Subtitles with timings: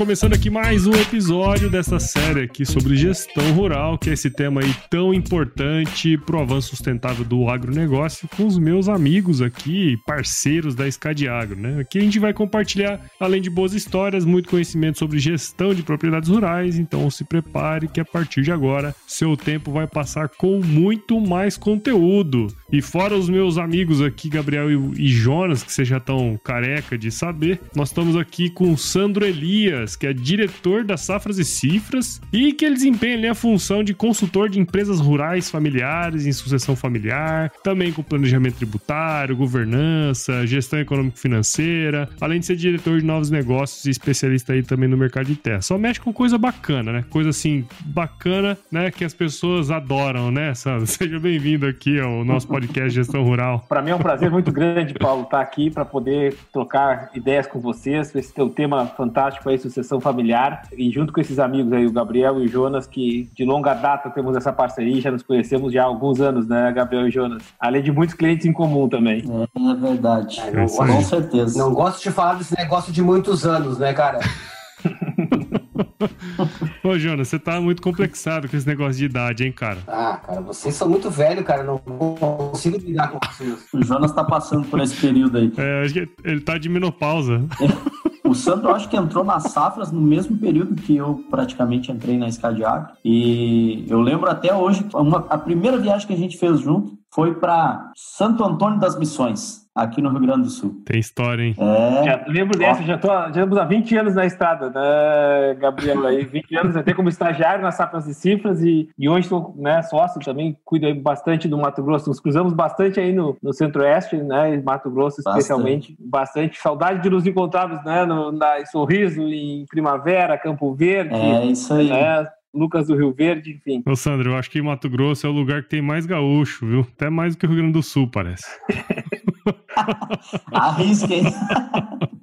[0.00, 4.62] Começando aqui mais um episódio dessa série aqui sobre gestão rural, que é esse tema
[4.62, 10.74] aí tão importante para o avanço sustentável do agronegócio, com os meus amigos aqui, parceiros
[10.74, 11.80] da Scad Agro, né?
[11.80, 16.30] Aqui a gente vai compartilhar, além de boas histórias, muito conhecimento sobre gestão de propriedades
[16.30, 21.20] rurais, então se prepare que a partir de agora seu tempo vai passar com muito
[21.20, 22.46] mais conteúdo.
[22.72, 27.10] E fora os meus amigos aqui, Gabriel e Jonas, que vocês já estão careca de
[27.10, 32.52] saber, nós estamos aqui com Sandro Elias, que é diretor das Safras e Cifras e
[32.52, 37.50] que ele desempenha ali a função de consultor de empresas rurais familiares em sucessão familiar,
[37.62, 43.90] também com planejamento tributário, governança, gestão econômico-financeira, além de ser diretor de novos negócios e
[43.90, 45.60] especialista aí também no mercado de terra.
[45.60, 47.04] Só mexe com coisa bacana, né?
[47.10, 48.90] Coisa assim bacana, né?
[48.90, 50.52] Que as pessoas adoram, né?
[50.86, 53.64] Seja bem-vindo aqui ao nosso podcast Gestão Rural.
[53.68, 57.60] Para mim é um prazer muito grande, Paulo, estar aqui para poder trocar ideias com
[57.60, 61.92] vocês, esse teu tema fantástico aí, sucessão familiar, e junto com esses amigos aí, o
[61.92, 65.82] Gabriel e o Jonas, que de longa data temos essa parceria, já nos conhecemos já
[65.82, 67.42] há alguns anos, né, Gabriel e Jonas?
[67.58, 69.22] Além de muitos clientes em comum também.
[69.28, 71.58] É, é verdade, é, com certeza.
[71.58, 74.20] Não gosto de falar desse negócio de muitos anos, né, cara?
[76.84, 79.78] Ô, Jonas, você tá muito complexado com esse negócio de idade, hein, cara?
[79.86, 81.62] Ah, cara, vocês são muito velhos, cara.
[81.62, 83.66] Não consigo lidar com vocês.
[83.72, 85.52] O Jonas tá passando por esse período aí.
[85.56, 87.44] É, acho que ele tá de menopausa.
[88.30, 92.28] O Sandro acho que entrou nas safras no mesmo período que eu praticamente entrei na
[92.28, 92.92] Escadiagro.
[93.04, 97.34] E eu lembro até hoje, uma, a primeira viagem que a gente fez junto foi
[97.34, 100.82] para Santo Antônio das Missões, aqui no Rio Grande do Sul.
[100.84, 101.54] Tem história, hein?
[101.58, 102.04] É.
[102.04, 106.06] Já lembro dessa, já, tô, já estamos há 20 anos na estrada, né, Gabriel?
[106.06, 109.82] Aí, 20 anos até como estagiário nas Safras e Cifras e, e hoje estou né,
[109.82, 112.08] sócio também, cuido bastante do Mato Grosso.
[112.08, 115.96] Nos cruzamos bastante aí no, no Centro-Oeste, né, Mato Grosso especialmente.
[115.98, 116.10] Bastante.
[116.10, 116.58] bastante.
[116.60, 121.14] Saudade de nos encontrarmos, né, no, na, em Sorriso, em Primavera, Campo Verde.
[121.14, 121.88] É, isso aí.
[121.88, 123.82] Né, Lucas do Rio Verde, enfim.
[123.86, 126.80] Ô, Sandro, eu acho que Mato Grosso é o lugar que tem mais gaúcho, viu?
[126.80, 128.44] Até mais do que o Rio Grande do Sul, parece.
[130.52, 131.24] Arrisca, hein?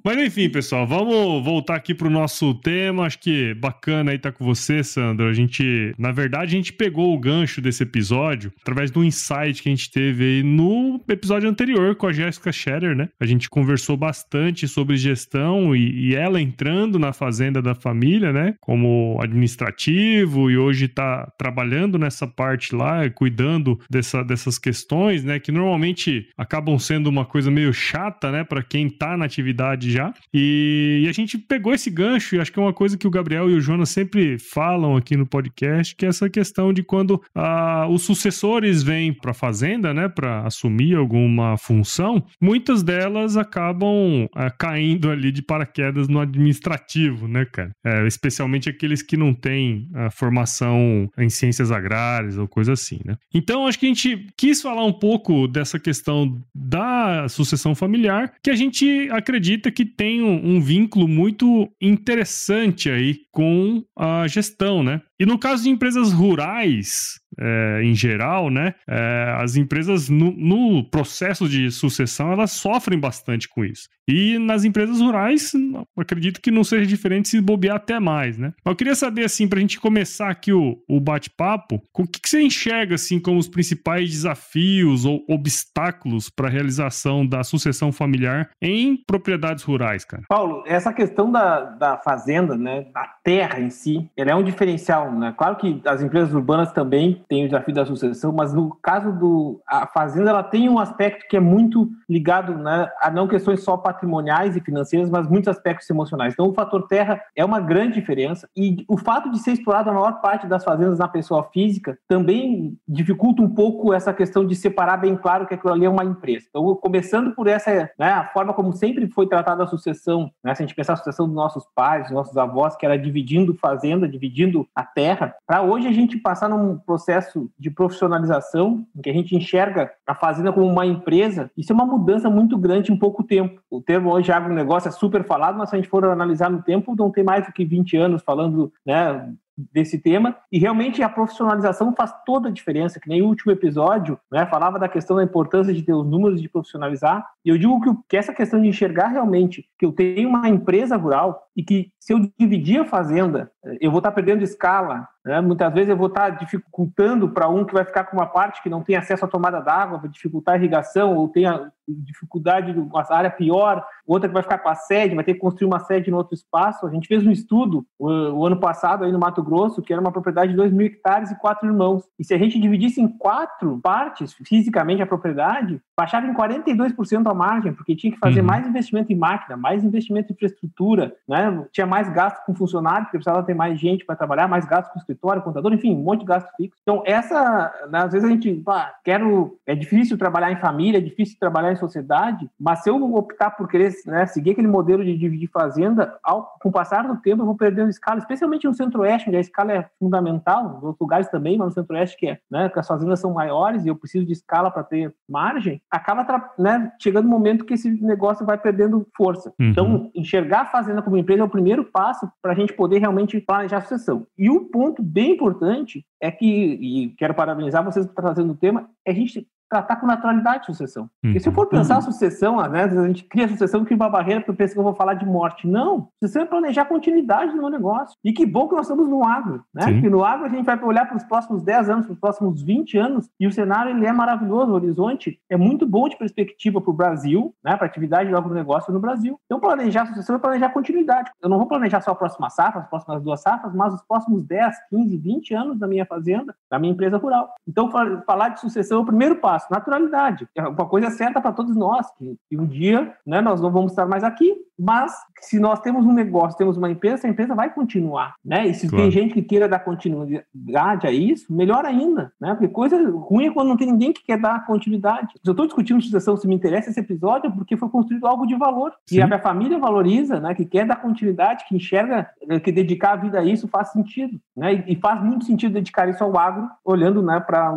[0.08, 3.04] Mas enfim, pessoal, vamos voltar aqui pro nosso tema.
[3.04, 5.28] Acho que bacana aí estar tá com você, Sandro.
[5.28, 9.68] A gente, na verdade, a gente pegou o gancho desse episódio através do insight que
[9.68, 13.10] a gente teve aí no episódio anterior com a Jéssica Scherer, né?
[13.20, 18.54] A gente conversou bastante sobre gestão e, e ela entrando na fazenda da família, né?
[18.62, 25.38] Como administrativo e hoje está trabalhando nessa parte lá, cuidando dessa, dessas questões, né?
[25.38, 28.42] Que normalmente acabam sendo uma coisa meio chata, né?
[28.42, 30.14] Para quem tá na atividade já.
[30.32, 33.10] E, e, a gente pegou esse gancho, e acho que é uma coisa que o
[33.10, 37.20] Gabriel e o Jonas sempre falam aqui no podcast, que é essa questão de quando
[37.34, 44.28] ah, os sucessores vêm para a fazenda, né, para assumir alguma função, muitas delas acabam
[44.34, 47.70] ah, caindo ali de paraquedas no administrativo, né, cara?
[47.84, 53.16] É, especialmente aqueles que não têm a formação em ciências agrárias ou coisa assim, né?
[53.34, 58.50] Então, acho que a gente quis falar um pouco dessa questão da sucessão familiar, que
[58.50, 65.00] a gente acredita que tem um, um, vínculo muito interessante aí com a gestão, né?
[65.18, 68.74] E no caso de empresas rurais, é, em geral, né?
[68.88, 73.88] É, as empresas no, no, processo de sucessão elas sofrem bastante com isso.
[74.08, 75.52] E nas empresas rurais,
[75.96, 78.54] acredito que não seja diferente se bobear até mais, né?
[78.64, 82.18] Mas eu queria saber, assim, para a gente começar aqui o, o bate-papo, o que,
[82.18, 87.92] que, você enxerga, assim, como os principais desafios ou obstáculos para a realização da sucessão
[87.92, 90.22] familiar em propriedades rurais, cara?
[90.26, 92.86] Paulo, essa questão da, da fazenda, né?
[92.94, 95.34] Da terra em si, ela é um diferencial, né?
[95.36, 99.60] Claro que as empresas urbanas também tem o desafio da sucessão, mas no caso do
[99.66, 103.76] a fazenda ela tem um aspecto que é muito ligado né, a não questões só
[103.76, 106.32] patrimoniais e financeiras, mas muitos aspectos emocionais.
[106.32, 109.92] Então o fator terra é uma grande diferença e o fato de ser explorado a
[109.92, 114.96] maior parte das fazendas na pessoa física também dificulta um pouco essa questão de separar
[114.96, 116.46] bem claro que aquilo ali é uma empresa.
[116.48, 120.62] Então começando por essa né, a forma como sempre foi tratada a sucessão, né, se
[120.62, 124.08] a gente pensar a sucessão dos nossos pais, dos nossos avós, que era dividindo fazenda,
[124.08, 129.10] dividindo a terra, para hoje a gente passar num processo processo de profissionalização, em que
[129.10, 132.96] a gente enxerga a fazenda como uma empresa, isso é uma mudança muito grande em
[132.96, 133.60] pouco tempo.
[133.70, 136.94] O termo hoje agronegócio é super falado, mas se a gente for analisar no tempo,
[136.96, 139.32] não tem mais do que 20 anos falando né,
[139.72, 144.18] desse tema e realmente a profissionalização faz toda a diferença, que nem o último episódio,
[144.30, 147.80] né, falava da questão da importância de ter os números de profissionalizar, e eu digo
[147.80, 151.90] que, que essa questão de enxergar realmente que eu tenho uma empresa rural e que
[151.98, 153.50] se eu dividir a fazenda,
[153.80, 155.42] eu vou estar perdendo escala, né?
[155.42, 158.70] muitas vezes eu vou estar dificultando para um que vai ficar com uma parte que
[158.70, 162.78] não tem acesso à tomada d'água, vai dificultar a irrigação, ou tem a dificuldade de
[162.78, 165.80] uma área pior, outra que vai ficar com a sede, vai ter que construir uma
[165.80, 166.86] sede em outro espaço.
[166.86, 170.00] A gente fez um estudo o, o ano passado aí no Mato Grosso, que era
[170.00, 172.04] uma propriedade de 2 mil hectares e quatro irmãos.
[172.18, 177.34] E se a gente dividisse em quatro partes, fisicamente a propriedade, baixava em 42% a
[177.34, 178.46] margem, porque tinha que fazer uhum.
[178.46, 181.64] mais investimento em máquina, mais investimento em infraestrutura, né?
[181.72, 184.98] tinha mais gasto com funcionário, porque precisava ter mais gente para trabalhar, mais gasto com
[184.98, 186.78] escritório, contador, enfim, um monte de gasto fixo.
[186.82, 191.02] Então, essa, né, às vezes a gente, pá, quero, é difícil trabalhar em família, é
[191.02, 195.16] difícil trabalhar em sociedade, mas se eu optar por querer né, seguir aquele modelo de
[195.16, 199.28] dividir fazenda, ao, com o passar do tempo eu vou perdendo escala, especialmente no centro-oeste,
[199.28, 202.68] onde a escala é fundamental, em outros lugares também, mas no centro-oeste que é, né,
[202.68, 206.92] que as fazendas são maiores e eu preciso de escala para ter margem, acaba né,
[207.00, 209.52] chegando um momento que esse negócio vai perdendo força.
[209.58, 209.70] Uhum.
[209.70, 213.40] Então, enxergar a fazenda como empresa é o primeiro passo para a gente poder realmente
[213.40, 214.26] planejar a sucessão.
[214.36, 218.90] E um ponto bem importante é que, e quero parabenizar vocês por trazendo o tema,
[219.04, 221.08] é a gente tratar com naturalidade a sucessão.
[221.22, 221.70] Porque se eu for uhum.
[221.70, 224.72] pensar a sucessão, né, a gente cria a sucessão, cria uma barreira porque eu penso
[224.74, 225.66] que eu vou falar de morte.
[225.66, 228.16] Não, sucessão é planejar a continuidade do meu negócio.
[228.24, 229.82] E que bom que nós estamos no agro, né?
[229.82, 229.92] Sim.
[229.94, 232.62] Porque no agro a gente vai olhar para os próximos 10 anos, para os próximos
[232.62, 236.80] 20 anos, e o cenário ele é maravilhoso, o horizonte é muito bom de perspectiva
[236.80, 239.38] para o Brasil, né, para a atividade do agronegócio no Brasil.
[239.46, 241.30] Então planejar a sucessão é planejar a continuidade.
[241.42, 244.44] Eu não vou planejar só a próxima safra, as próximas duas safras, mas os próximos
[244.44, 247.54] 10, 15, 20 anos da minha fazenda, da minha empresa rural.
[247.66, 247.90] Então
[248.26, 250.48] falar de sucessão é o primeiro passo, naturalidade verdade.
[250.54, 253.92] É uma coisa certa para todos nós, que, que um dia né, nós não vamos
[253.92, 257.72] estar mais aqui, mas se nós temos um negócio, temos uma empresa, essa empresa vai
[257.72, 258.66] continuar, né?
[258.66, 259.04] E se claro.
[259.04, 262.54] tem gente que queira dar continuidade a isso, melhor ainda, né?
[262.54, 265.32] Porque coisa ruim é quando não tem ninguém que quer dar continuidade.
[265.42, 268.46] Se eu estou discutindo sucessão, se me interessa esse episódio, é porque foi construído algo
[268.46, 268.92] de valor.
[269.06, 269.16] Sim.
[269.16, 270.54] E a minha família valoriza, né?
[270.54, 274.38] Que quer dar continuidade, que enxerga eh, que dedicar a vida a isso faz sentido,
[274.56, 274.84] né?
[274.86, 277.72] E faz muito sentido dedicar isso ao agro, olhando, né, para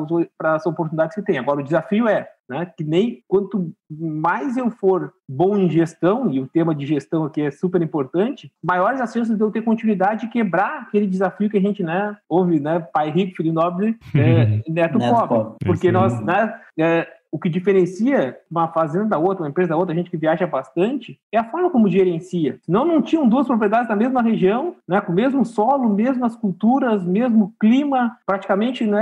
[0.56, 1.38] as oportunidades que tem.
[1.38, 2.66] Agora, o desafio é né?
[2.66, 7.42] Que nem quanto mais eu for bom em gestão, e o tema de gestão aqui
[7.42, 11.58] é super importante, maiores as chances de eu ter continuidade e quebrar aquele desafio que
[11.58, 15.28] a gente, né, ouve, né, pai rico, filho nobre, é, neto, neto pobre.
[15.30, 15.58] pobre.
[15.66, 19.94] Porque nós, né, é, o que diferencia uma fazenda da outra, uma empresa da outra,
[19.94, 22.60] a gente que viaja bastante, é a forma como gerencia.
[22.64, 27.04] Senão não tinham duas propriedades na mesma região, né, com o mesmo solo, mesmas culturas,
[27.06, 29.02] mesmo clima, praticamente né,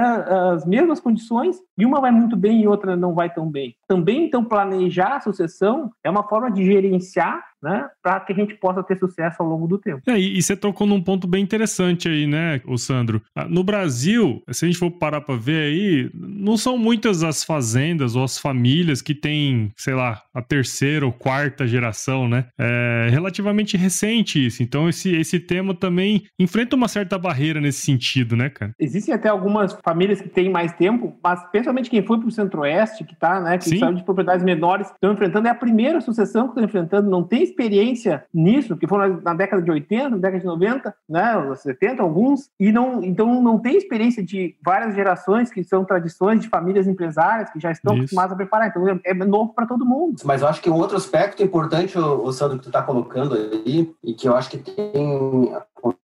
[0.54, 3.76] as mesmas condições, e uma vai muito bem e outra não vai tão bem.
[3.90, 8.56] Também, então, planejar a sucessão é uma forma de gerenciar né, para que a gente
[8.56, 10.02] possa ter sucesso ao longo do tempo.
[10.08, 13.22] É, e, você tocou num ponto bem interessante aí, né, o Sandro?
[13.36, 17.44] Ah, no Brasil, se a gente for parar para ver aí, não são muitas as
[17.44, 22.46] fazendas ou as famílias que têm, sei lá, a terceira ou quarta geração, né?
[22.58, 24.64] É relativamente recente isso.
[24.64, 28.74] Então, esse, esse tema também enfrenta uma certa barreira nesse sentido, né, cara?
[28.80, 33.04] Existem até algumas famílias que têm mais tempo, mas principalmente quem foi para o Centro-Oeste,
[33.04, 33.86] que tá, né, que Sim.
[33.86, 37.44] saiu de propriedades menores, estão enfrentando, é a primeira sucessão que estão enfrentando, não tem
[37.44, 42.50] experiência nisso, que foram na década de 80, na década de 90, né, 70, alguns,
[42.60, 47.50] e não, então não tem experiência de várias gerações que são tradições de famílias empresárias
[47.50, 48.04] que já estão Isso.
[48.04, 48.68] acostumadas a preparar.
[48.68, 50.22] Então é, é novo para todo mundo.
[50.24, 53.36] Mas eu acho que um outro aspecto importante, o, o Sandro, que tu está colocando
[53.36, 55.54] aí, e que eu acho que tem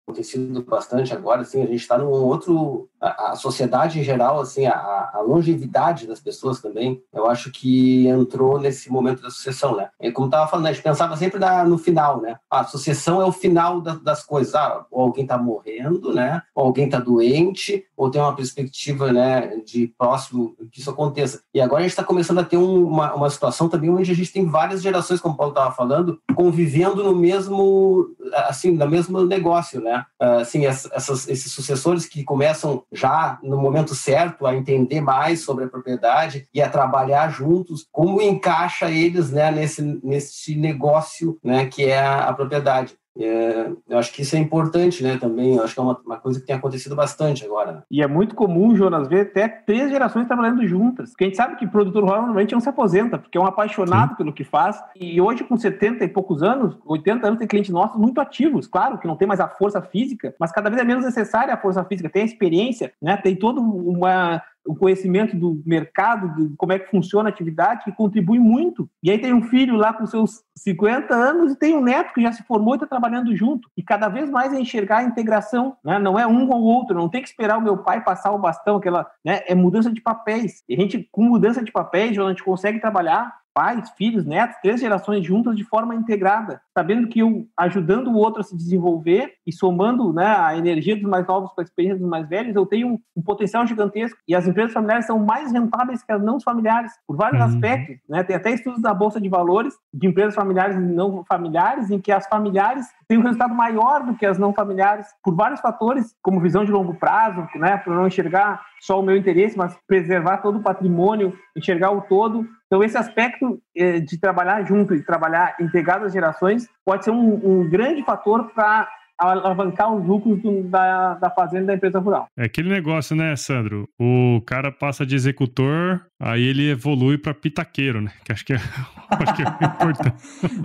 [0.07, 4.65] acontecido bastante agora, assim, a gente está num outro, a, a, sociedade em geral, assim,
[4.65, 9.89] a, a, longevidade das pessoas também, eu acho que entrou nesse momento da sucessão, né?
[9.99, 12.37] E como estava falando, a gente pensava sempre na, no final, né?
[12.49, 16.41] A sucessão é o final da, das coisas, ah, ou alguém está morrendo, né?
[16.53, 21.41] Ou alguém está doente, ou tem uma perspectiva, né, de próximo que isso aconteça.
[21.53, 24.15] E agora a gente está começando a ter um, uma, uma situação também onde a
[24.15, 28.07] gente tem várias gerações, como o Paulo estava falando, convivendo no mesmo,
[28.47, 30.05] assim, no mesmo negócio, né?
[30.19, 35.69] Assim, essas, esses sucessores que começam já no momento certo a entender mais sobre a
[35.69, 41.99] propriedade e a trabalhar juntos, como encaixa eles né, nesse, nesse negócio né, que é
[41.99, 42.95] a propriedade.
[43.17, 45.55] É, eu acho que isso é importante, né, também.
[45.55, 47.71] Eu acho que é uma, uma coisa que tem acontecido bastante agora.
[47.71, 47.81] Né?
[47.89, 51.11] E é muito comum, Jonas, ver até três gerações trabalhando juntas.
[51.11, 54.11] Porque a gente sabe que produtor rural normalmente não se aposenta, porque é um apaixonado
[54.11, 54.15] Sim.
[54.15, 54.81] pelo que faz.
[54.95, 58.67] E hoje, com 70 e poucos anos, 80 anos, tem clientes nossos muito ativos.
[58.67, 61.57] Claro que não tem mais a força física, mas cada vez é menos necessária a
[61.57, 62.09] força física.
[62.09, 63.17] Tem a experiência, né?
[63.17, 67.91] tem toda uma o conhecimento do mercado, de como é que funciona a atividade, que
[67.91, 68.89] contribui muito.
[69.03, 72.21] E aí tem um filho lá com seus 50 anos e tem um neto que
[72.21, 73.69] já se formou e está trabalhando junto.
[73.77, 75.99] E cada vez mais é enxergar a integração, né?
[75.99, 78.77] não é um ou outro, não tem que esperar o meu pai passar o bastão,
[78.77, 79.41] aquela, né?
[79.45, 80.63] é mudança de papéis.
[80.67, 84.81] E a gente, com mudança de papéis, a gente consegue trabalhar pais, filhos, netos, três
[84.81, 89.53] gerações juntas de forma integrada, sabendo que eu ajudando o outro a se desenvolver e
[89.53, 92.89] somando né, a energia dos mais novos com a experiência dos mais velhos, eu tenho
[92.89, 94.19] um, um potencial gigantesco.
[94.27, 97.47] E as empresas familiares são mais rentáveis que as não familiares, por vários uhum.
[97.47, 97.95] aspectos.
[98.09, 98.23] Né?
[98.23, 102.11] Tem até estudos da Bolsa de Valores de empresas familiares e não familiares, em que
[102.11, 106.41] as familiares têm um resultado maior do que as não familiares, por vários fatores, como
[106.41, 110.59] visão de longo prazo, né, para não enxergar só o meu interesse, mas preservar todo
[110.59, 112.45] o patrimônio, enxergar o todo.
[112.67, 117.61] Então, esse aspecto eh, de trabalhar junto e trabalhar integrado às gerações pode ser um,
[117.61, 122.27] um grande fator para alavancar os lucros do, da, da fazenda da empresa rural.
[122.37, 123.87] É aquele negócio, né, Sandro?
[123.99, 128.11] O cara passa de executor, aí ele evolui para pitaqueiro, né?
[128.23, 128.57] Que acho que é,
[129.09, 130.13] acho que é importante.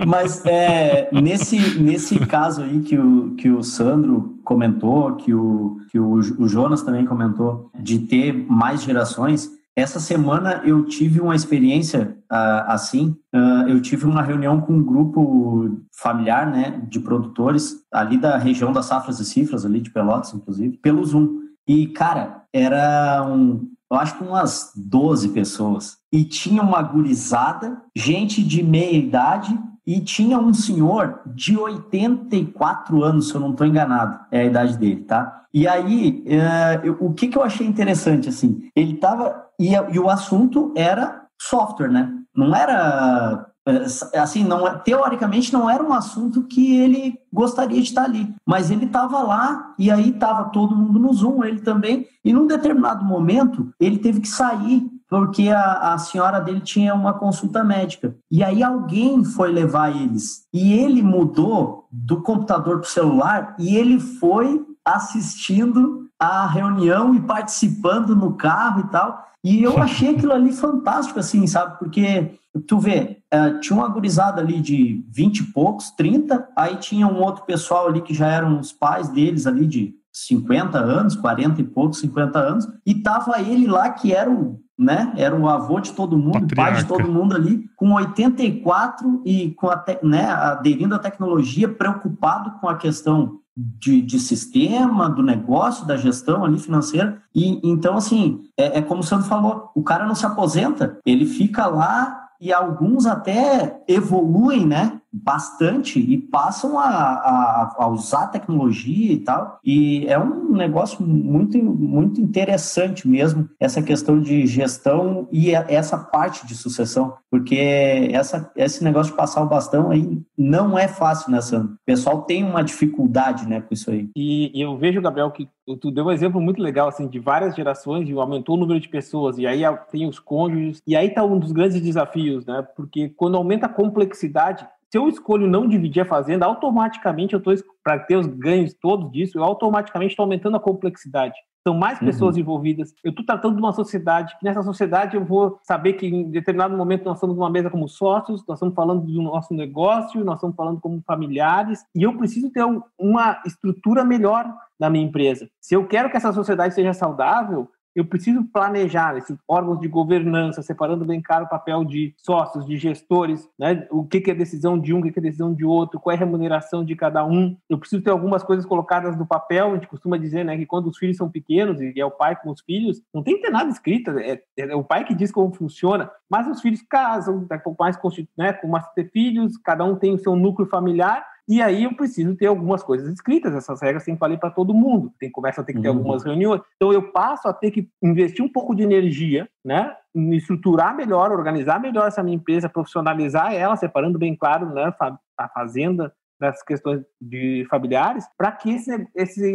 [0.06, 5.98] Mas é, nesse, nesse caso aí que o, que o Sandro comentou, que, o, que
[5.98, 12.16] o, o Jonas também comentou, de ter mais gerações, essa semana eu tive uma experiência
[12.30, 13.16] uh, assim.
[13.34, 18.72] Uh, eu tive uma reunião com um grupo familiar, né, de produtores ali da região
[18.72, 21.40] das safras e cifras, ali de Pelotas, inclusive, pelo Zoom.
[21.66, 25.98] E, cara, era um, eu acho que umas 12 pessoas.
[26.12, 33.28] E tinha uma gurizada, gente de meia idade e tinha um senhor de 84 anos,
[33.28, 35.40] se eu não estou enganado, é a idade dele, tá?
[35.52, 39.98] E aí, uh, eu, o que, que eu achei interessante, assim, ele estava e, e
[39.98, 42.10] o assunto era software, né?
[42.34, 47.88] Não era é, assim, não é, teoricamente não era um assunto que ele gostaria de
[47.88, 52.06] estar ali, mas ele estava lá e aí estava todo mundo no Zoom, ele também,
[52.24, 57.12] e num determinado momento ele teve que sair porque a, a senhora dele tinha uma
[57.12, 58.14] consulta médica.
[58.30, 60.46] E aí alguém foi levar eles.
[60.54, 67.20] E ele mudou do computador para o celular e ele foi assistindo a reunião e
[67.22, 69.26] participando no carro e tal.
[69.42, 71.78] E eu achei aquilo ali fantástico, assim, sabe?
[71.78, 77.06] Porque tu vê, uh, tinha uma gurizada ali de 20 e poucos, 30, aí tinha
[77.06, 81.60] um outro pessoal ali que já eram os pais deles ali de 50 anos, 40
[81.60, 85.78] e poucos, 50 anos, e tava ele lá que era o, né, era o avô
[85.78, 86.72] de todo mundo, Patriarca.
[86.72, 92.58] pai de todo mundo ali, com 84 e com a, né, aderindo à tecnologia, preocupado
[92.60, 97.22] com a questão de, de, sistema, do negócio, da gestão ali financeira.
[97.34, 101.26] E então, assim, é, é como o Sandro falou: o cara não se aposenta, ele
[101.26, 104.99] fica lá e alguns até evoluem, né?
[105.12, 109.58] Bastante e passam a, a, a, usar tecnologia e tal.
[109.64, 116.46] E é um negócio muito, muito interessante mesmo, essa questão de gestão e essa parte
[116.46, 121.40] de sucessão, porque essa, esse negócio de passar o bastão aí não é fácil, né,
[121.40, 121.74] Sandro?
[121.74, 124.08] O pessoal tem uma dificuldade né, com isso aí.
[124.16, 125.48] E, e eu vejo, Gabriel, que
[125.80, 128.88] tu deu um exemplo muito legal, assim, de várias gerações, e aumentou o número de
[128.88, 132.66] pessoas, e aí tem os cônjuges, e aí está um dos grandes desafios, né?
[132.76, 137.54] Porque quando aumenta a complexidade, se eu escolho não dividir a fazenda, automaticamente eu estou,
[137.82, 141.34] para ter os ganhos todos disso, eu automaticamente estou aumentando a complexidade.
[141.66, 142.06] São mais uhum.
[142.06, 142.40] pessoas uhum.
[142.40, 142.92] envolvidas.
[143.04, 146.76] Eu estou tratando de uma sociedade, que nessa sociedade eu vou saber que em determinado
[146.76, 150.56] momento nós estamos numa mesa como sócios, nós estamos falando do nosso negócio, nós estamos
[150.56, 152.64] falando como familiares, e eu preciso ter
[152.98, 155.48] uma estrutura melhor na minha empresa.
[155.60, 160.62] Se eu quero que essa sociedade seja saudável, eu preciso planejar esses órgãos de governança,
[160.62, 163.86] separando bem claro o papel de sócios, de gestores, né?
[163.90, 166.16] o que, é decisão de um, o que, que é decisão de outro, qual é
[166.16, 167.56] a remuneração de cada um.
[167.68, 169.70] Eu preciso ter algumas coisas colocadas no papel.
[169.70, 172.36] A gente costuma dizer né, que quando os filhos são pequenos, e é o pai
[172.36, 175.32] com os filhos, não tem que ter nada escrito, é, é o pai que diz
[175.32, 177.98] como funciona, mas os filhos casam, daqui a pouco mais
[178.38, 181.94] né, com mais ter filhos, cada um tem o seu núcleo familiar, e aí eu
[181.94, 185.12] preciso ter algumas coisas escritas, essas regras tem que valer para todo mundo.
[185.18, 185.98] Tem começa a ter que ter uhum.
[185.98, 186.60] algumas reuniões.
[186.76, 191.32] Então eu passo a ter que investir um pouco de energia, né, me estruturar melhor,
[191.32, 194.92] organizar melhor essa minha empresa, profissionalizar ela, separando bem claro, né,
[195.38, 199.54] a fazenda das questões de familiares, para que esse, esse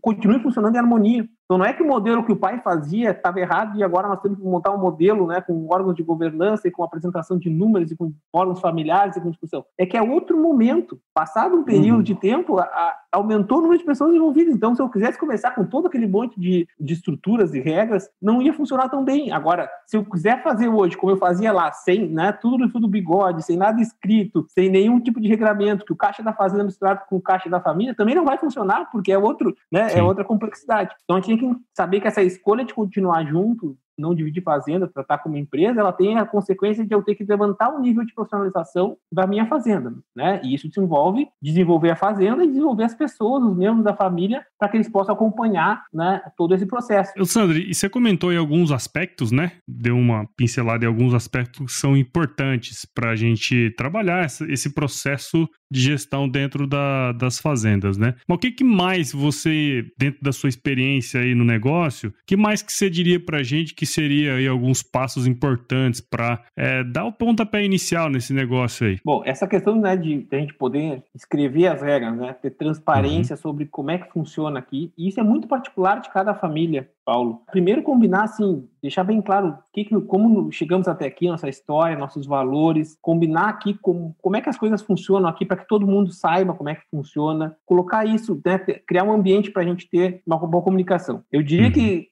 [0.00, 1.28] continue funcionando em harmonia.
[1.46, 4.20] Então não é que o modelo que o pai fazia estava errado e agora nós
[4.20, 7.90] temos que montar um modelo né, com órgãos de governança e com apresentação de números
[7.92, 9.64] e com órgãos familiares e com discussão.
[9.78, 11.00] É que é outro momento.
[11.14, 12.02] Passado um período uhum.
[12.02, 14.54] de tempo, a, a, aumentou o número de pessoas envolvidas.
[14.54, 18.42] Então, se eu quisesse começar com todo aquele monte de, de estruturas e regras, não
[18.42, 19.32] ia funcionar tão bem.
[19.32, 22.80] Agora, se eu quiser fazer hoje, como eu fazia lá, sem né, tudo no fio
[22.80, 26.64] do bigode, sem nada escrito, sem nenhum tipo de regramento, que o caixa da fazenda
[26.64, 30.02] misturado com o caixa da família, também não vai funcionar, porque é outro, né, é
[30.02, 30.94] outra complexidade.
[31.04, 34.88] Então, a gente tem que saber que essa escolha de continuar junto não dividir fazenda,
[34.88, 38.14] tratar como empresa, ela tem a consequência de eu ter que levantar o nível de
[38.14, 40.40] profissionalização da minha fazenda, né?
[40.42, 44.68] E isso desenvolve desenvolver a fazenda e desenvolver as pessoas, os membros da família, para
[44.68, 47.12] que eles possam acompanhar, né, todo esse processo.
[47.24, 49.52] Sandro, e você comentou em alguns aspectos, né?
[49.66, 55.48] Deu uma pincelada em alguns aspectos que são importantes para a gente trabalhar esse processo
[55.70, 58.14] de gestão dentro da, das fazendas, né?
[58.28, 62.62] Mas o que, que mais você, dentro da sua experiência aí no negócio, que mais
[62.62, 67.04] que você diria para a gente que seria aí alguns passos importantes para é, dar
[67.04, 68.98] o pontapé inicial nesse negócio aí?
[69.04, 73.34] Bom, essa questão né, de, de a gente poder escrever as regras, né, ter transparência
[73.34, 73.40] uhum.
[73.42, 76.88] sobre como é que funciona aqui, e isso é muito particular de cada família.
[77.06, 77.42] Paulo.
[77.52, 82.98] Primeiro combinar assim, deixar bem claro que, como chegamos até aqui, nossa história, nossos valores,
[83.00, 86.52] combinar aqui como, como é que as coisas funcionam aqui para que todo mundo saiba
[86.52, 90.36] como é que funciona, colocar isso, né, criar um ambiente para a gente ter uma
[90.36, 91.22] boa comunicação.
[91.30, 91.72] Eu diria uhum.
[91.72, 92.08] que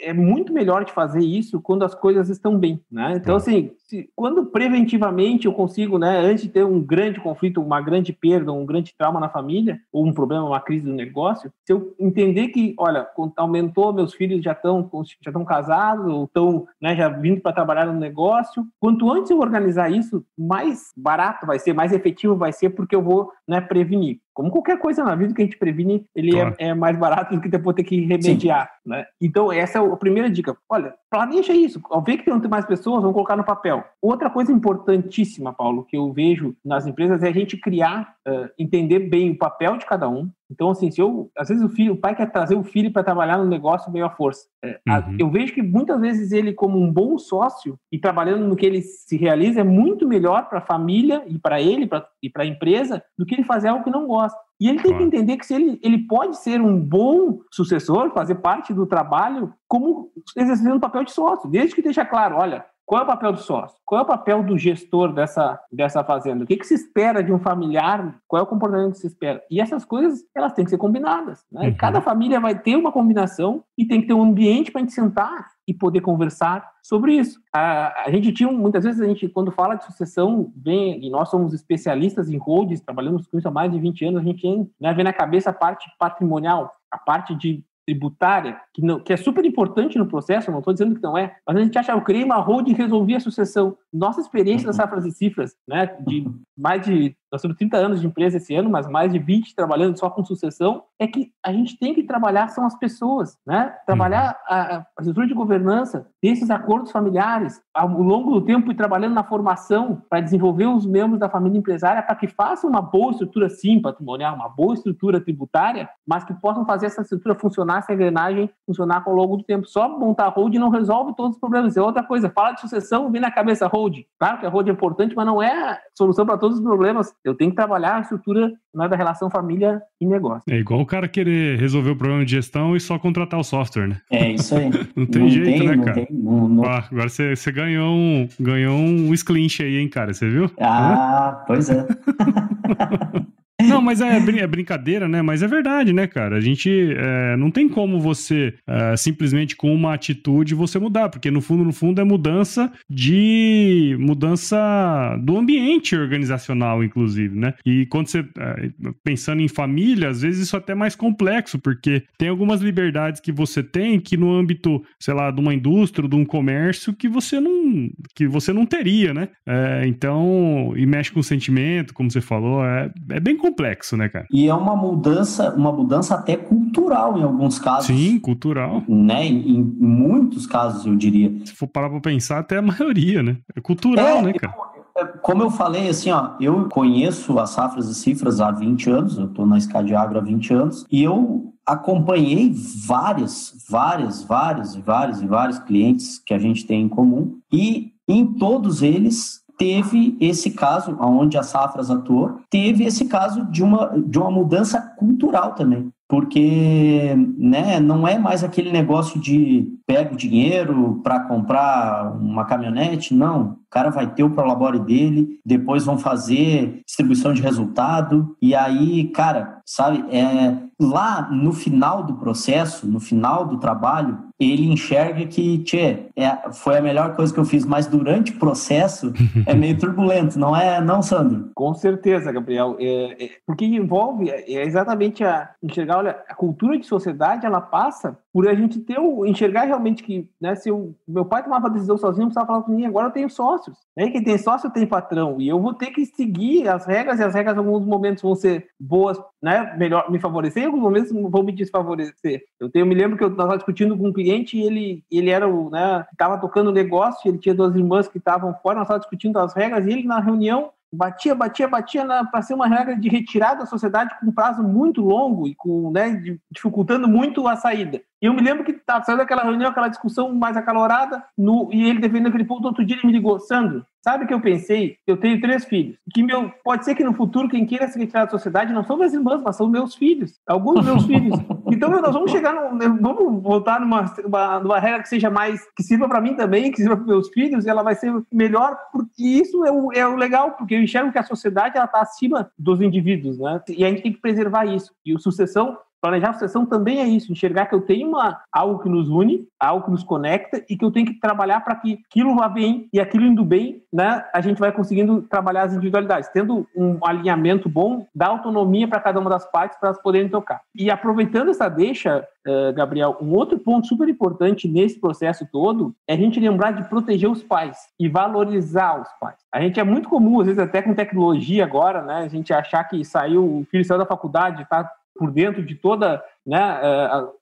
[0.00, 3.14] é muito melhor de fazer isso quando as coisas estão bem, né?
[3.16, 7.80] Então, assim, se, quando preventivamente eu consigo, né, antes de ter um grande conflito, uma
[7.80, 11.72] grande perda, um grande trauma na família, ou um problema, uma crise do negócio, se
[11.72, 14.90] eu entender que, olha, aumentou, meus filhos já estão
[15.20, 19.38] já estão casados, ou estão, né, já vindo para trabalhar no negócio, quanto antes eu
[19.38, 24.18] organizar isso, mais barato vai ser, mais efetivo vai ser, porque eu vou, né, prevenir.
[24.34, 26.56] Como qualquer coisa na vida que a gente previne, ele é, claro.
[26.58, 28.90] é, é, mais barato do que depois ter que remediar, Sim.
[28.90, 29.06] né?
[29.20, 30.56] Então, essa é a primeira dica.
[30.68, 31.80] Olha, planeja isso.
[31.88, 33.84] Ao ver que tem mais pessoas, vamos colocar no papel.
[34.02, 38.98] Outra coisa importantíssima, Paulo, que eu vejo nas empresas é a gente criar, uh, entender
[38.98, 41.96] bem o papel de cada um, então, assim, se eu, às vezes o filho, o
[41.96, 44.46] pai quer trazer o filho para trabalhar no negócio meio à força.
[44.64, 45.16] É, uhum.
[45.18, 48.80] Eu vejo que muitas vezes ele, como um bom sócio e trabalhando no que ele
[48.80, 52.46] se realiza, é muito melhor para a família e para ele pra, e para a
[52.46, 54.38] empresa do que ele fazer algo que não gosta.
[54.60, 58.36] E ele tem que entender que se ele, ele pode ser um bom sucessor, fazer
[58.36, 63.00] parte do trabalho, como exercendo o papel de sócio, desde que deixa claro, olha, qual
[63.00, 63.78] é o papel do sócio?
[63.84, 66.44] Qual é o papel do gestor dessa, dessa fazenda?
[66.44, 68.18] O que, que se espera de um familiar?
[68.28, 69.42] Qual é o comportamento que se espera?
[69.50, 71.44] E essas coisas, elas têm que ser combinadas.
[71.50, 71.68] Né?
[71.68, 71.76] Uhum.
[71.76, 74.92] Cada família vai ter uma combinação e tem que ter um ambiente para a gente
[74.92, 77.40] sentar e poder conversar sobre isso.
[77.54, 81.30] A, a gente tinha, muitas vezes, a gente, quando fala de sucessão, vem, e nós
[81.30, 84.92] somos especialistas em holdings, trabalhamos com isso há mais de 20 anos, a gente né,
[84.92, 89.44] vê na cabeça a parte patrimonial, a parte de tributária, que, não, que é super
[89.44, 92.24] importante no processo, não estou dizendo que não é, mas a gente acha, eu criei
[92.24, 93.76] uma hold e resolvi a sucessão.
[93.92, 98.06] Nossa experiência das safras e cifras, né, de mais de nós temos 30 anos de
[98.06, 101.76] empresa esse ano, mas mais de 20 trabalhando só com sucessão, é que a gente
[101.76, 103.74] tem que trabalhar são as pessoas, né?
[103.84, 104.56] Trabalhar uhum.
[104.56, 109.24] a, a estrutura de governança, esses acordos familiares, ao longo do tempo e trabalhando na
[109.24, 113.82] formação para desenvolver os membros da família empresária para que façam uma boa estrutura sim
[113.82, 119.02] patrimonial, uma boa estrutura tributária, mas que possam fazer essa estrutura funcionar, essa engrenagem funcionar
[119.04, 119.66] ao longo do tempo.
[119.66, 121.76] Só montar hold não resolve todos os problemas.
[121.76, 122.30] É outra coisa.
[122.30, 123.98] Fala de sucessão, vem na cabeça hold.
[124.20, 127.12] Claro que a hold é importante, mas não é a solução para todos os problemas.
[127.24, 130.42] Eu tenho que trabalhar a estrutura né, da relação família e negócio.
[130.46, 133.88] É igual o cara querer resolver o problema de gestão e só contratar o software,
[133.88, 134.00] né?
[134.10, 134.70] É isso aí.
[134.94, 135.94] não tem não jeito, tem, né, cara?
[135.94, 136.64] Tem, não, não...
[136.64, 140.12] Ah, agora você, você ganhou um, ganhou um Sklinch aí, hein, cara?
[140.12, 140.50] Você viu?
[140.60, 141.86] Ah, pois é.
[143.68, 145.22] Não, mas é, é, brincadeira, né?
[145.22, 146.36] Mas é verdade, né, cara?
[146.36, 151.30] A gente é, não tem como você é, simplesmente com uma atitude você mudar, porque
[151.30, 157.54] no fundo, no fundo é mudança de mudança do ambiente organizacional, inclusive, né?
[157.64, 158.70] E quando você é,
[159.02, 163.32] pensando em família, às vezes isso é até mais complexo, porque tem algumas liberdades que
[163.32, 167.40] você tem que no âmbito, sei lá, de uma indústria, de um comércio que você
[167.40, 169.28] não que você não teria, né?
[169.46, 173.53] É, então, e mexe com o sentimento, como você falou, é, é bem complexo,
[173.96, 174.26] né, cara?
[174.30, 177.86] E é uma mudança, uma mudança até cultural em alguns casos.
[177.86, 178.82] Sim, cultural.
[178.88, 179.26] Né?
[179.26, 181.32] Em, em muitos casos, eu diria.
[181.44, 183.38] Se for parar pra pensar, até a maioria, né?
[183.54, 184.54] É cultural, é, né, cara?
[184.96, 189.18] Eu, como eu falei, assim, ó, eu conheço as safras e cifras há 20 anos,
[189.18, 192.54] eu tô na Escadiagro há 20 anos, e eu acompanhei
[192.86, 197.92] várias, várias, várias e vários e vários clientes que a gente tem em comum, e
[198.06, 203.92] em todos eles teve esse caso, onde a Safras atuou, teve esse caso de uma,
[203.96, 205.90] de uma mudança cultural também.
[206.08, 213.14] porque né, não é mais aquele negócio de pega o dinheiro para comprar uma caminhonete,
[213.14, 213.42] não.
[213.42, 219.04] O cara vai ter o Prolabore dele, depois vão fazer distribuição de resultado, e aí,
[219.08, 225.58] cara, sabe, é, lá no final do processo, no final do trabalho, ele enxerga que,
[225.58, 229.12] tchê, é, foi a melhor coisa que eu fiz, mas durante o processo
[229.46, 231.50] é meio turbulento, não é, não, Sandro?
[231.54, 232.76] Com certeza, Gabriel.
[232.80, 238.18] É, é, porque envolve é exatamente a enxergar, olha, a cultura de sociedade, ela passa
[238.32, 241.96] por a gente ter o, enxergar realmente que, né, se o meu pai tomava decisão
[241.96, 243.78] sozinho, não precisava falar com ninguém, agora eu tenho sócios.
[243.96, 244.10] Né?
[244.10, 247.32] Quem tem sócio tem patrão, e eu vou ter que seguir as regras, e as
[247.32, 251.44] regras em alguns momentos vão ser boas, né, melhor me favorecer, em alguns momentos vão
[251.44, 252.42] me desfavorecer.
[252.58, 255.68] Eu tenho, me lembro que eu estava discutindo com um cliente ele, ele era o,
[255.68, 259.52] né, estava tocando negócio, ele tinha duas irmãs que estavam fora, nós estávamos discutindo as
[259.52, 263.66] regras, e ele na reunião batia, batia, batia para ser uma regra de retirada da
[263.66, 268.00] sociedade com um prazo muito longo e com, né, dificultando muito a saída.
[268.24, 271.90] E eu me lembro que tá, saiu daquela reunião, aquela discussão mais acalorada, no, e
[271.90, 274.96] ele defendendo aquele ponto, outro dia ele me ligou, Sandro, sabe o que eu pensei?
[275.06, 275.98] Eu tenho três filhos.
[276.10, 278.96] Que meu, pode ser que no futuro quem queira se retirar da sociedade não são
[278.96, 280.40] minhas irmãs, mas são meus filhos.
[280.46, 281.38] Alguns dos meus filhos.
[281.70, 285.82] Então nós vamos chegar, no, vamos voltar numa, uma, numa regra que seja mais, que
[285.82, 289.22] sirva para mim também, que sirva para meus filhos, e ela vai ser melhor, porque
[289.22, 292.50] isso é o, é o legal, porque eu enxergo que a sociedade ela está acima
[292.58, 293.60] dos indivíduos, né?
[293.68, 294.94] E a gente tem que preservar isso.
[295.04, 298.78] E o sucessão Planejar a sucessão também é isso, enxergar que eu tenho uma, algo
[298.82, 301.98] que nos une, algo que nos conecta e que eu tenho que trabalhar para que
[302.10, 306.28] aquilo vá bem e aquilo indo bem, né, a gente vai conseguindo trabalhar as individualidades,
[306.28, 310.60] tendo um alinhamento bom, dá autonomia para cada uma das partes para elas poderem tocar.
[310.74, 316.12] E aproveitando essa deixa, uh, Gabriel, um outro ponto super importante nesse processo todo é
[316.12, 319.38] a gente lembrar de proteger os pais e valorizar os pais.
[319.50, 322.84] A gente é muito comum, às vezes até com tecnologia agora, né, a gente achar
[322.84, 326.80] que saiu, o filho saiu da faculdade, está por dentro de toda né,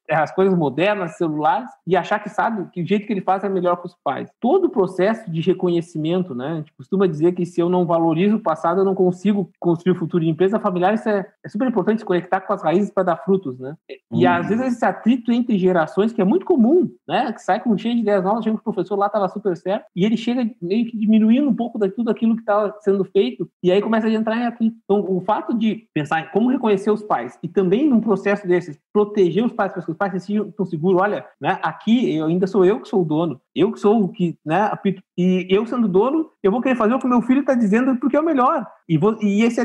[0.08, 3.42] é, as coisas modernas, celulares, e achar que sabe que o jeito que ele faz
[3.44, 4.30] é melhor que os pais.
[4.40, 8.36] Todo o processo de reconhecimento, né, a gente costuma dizer que se eu não valorizo
[8.36, 11.68] o passado, eu não consigo construir o futuro de empresa familiar, isso é, é super
[11.68, 13.76] importante se conectar com as raízes para dar frutos, né?
[14.12, 14.32] E uhum.
[14.32, 17.94] às vezes esse atrito entre gerações, que é muito comum, né, que sai com cheio
[17.94, 20.96] de ideias novas, chega o professor lá estava super certo, e ele chega meio que
[20.96, 24.36] diminuindo um pouco de tudo aquilo que estava sendo feito, e aí começa a entrar
[24.36, 24.76] em atrito.
[24.84, 28.78] Então, o fato de pensar em como reconhecer os pais, e também num processo desses,
[28.92, 31.00] proteger os pais para que os pais se sintam seguros.
[31.00, 34.08] Olha, né, aqui eu ainda sou eu que sou o dono, eu que sou o
[34.08, 37.40] que, né, apito, e eu sendo dono, eu vou querer fazer o que meu filho
[37.40, 38.66] está dizendo porque é o melhor.
[38.92, 39.58] E, e esse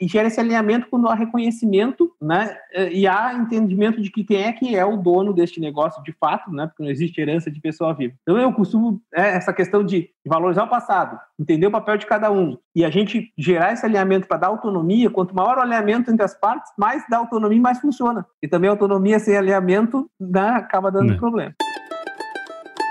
[0.00, 2.56] e gera esse alinhamento quando há reconhecimento, né,
[2.90, 6.50] e há entendimento de que quem é que é o dono deste negócio de fato,
[6.50, 8.14] né, porque não existe herança de pessoa viva.
[8.22, 12.32] Então eu costumo é, essa questão de valorizar o passado, entender o papel de cada
[12.32, 15.10] um e a gente gerar esse alinhamento para dar autonomia.
[15.10, 18.26] Quanto maior o alinhamento entre as partes, mais dá autonomia, mais funciona.
[18.42, 21.16] E também autonomia sem alinhamento né, acaba dando é.
[21.16, 21.54] problema.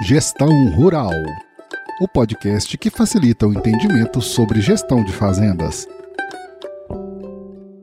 [0.03, 1.11] Gestão Rural
[2.01, 5.87] o podcast que facilita o entendimento sobre gestão de fazendas.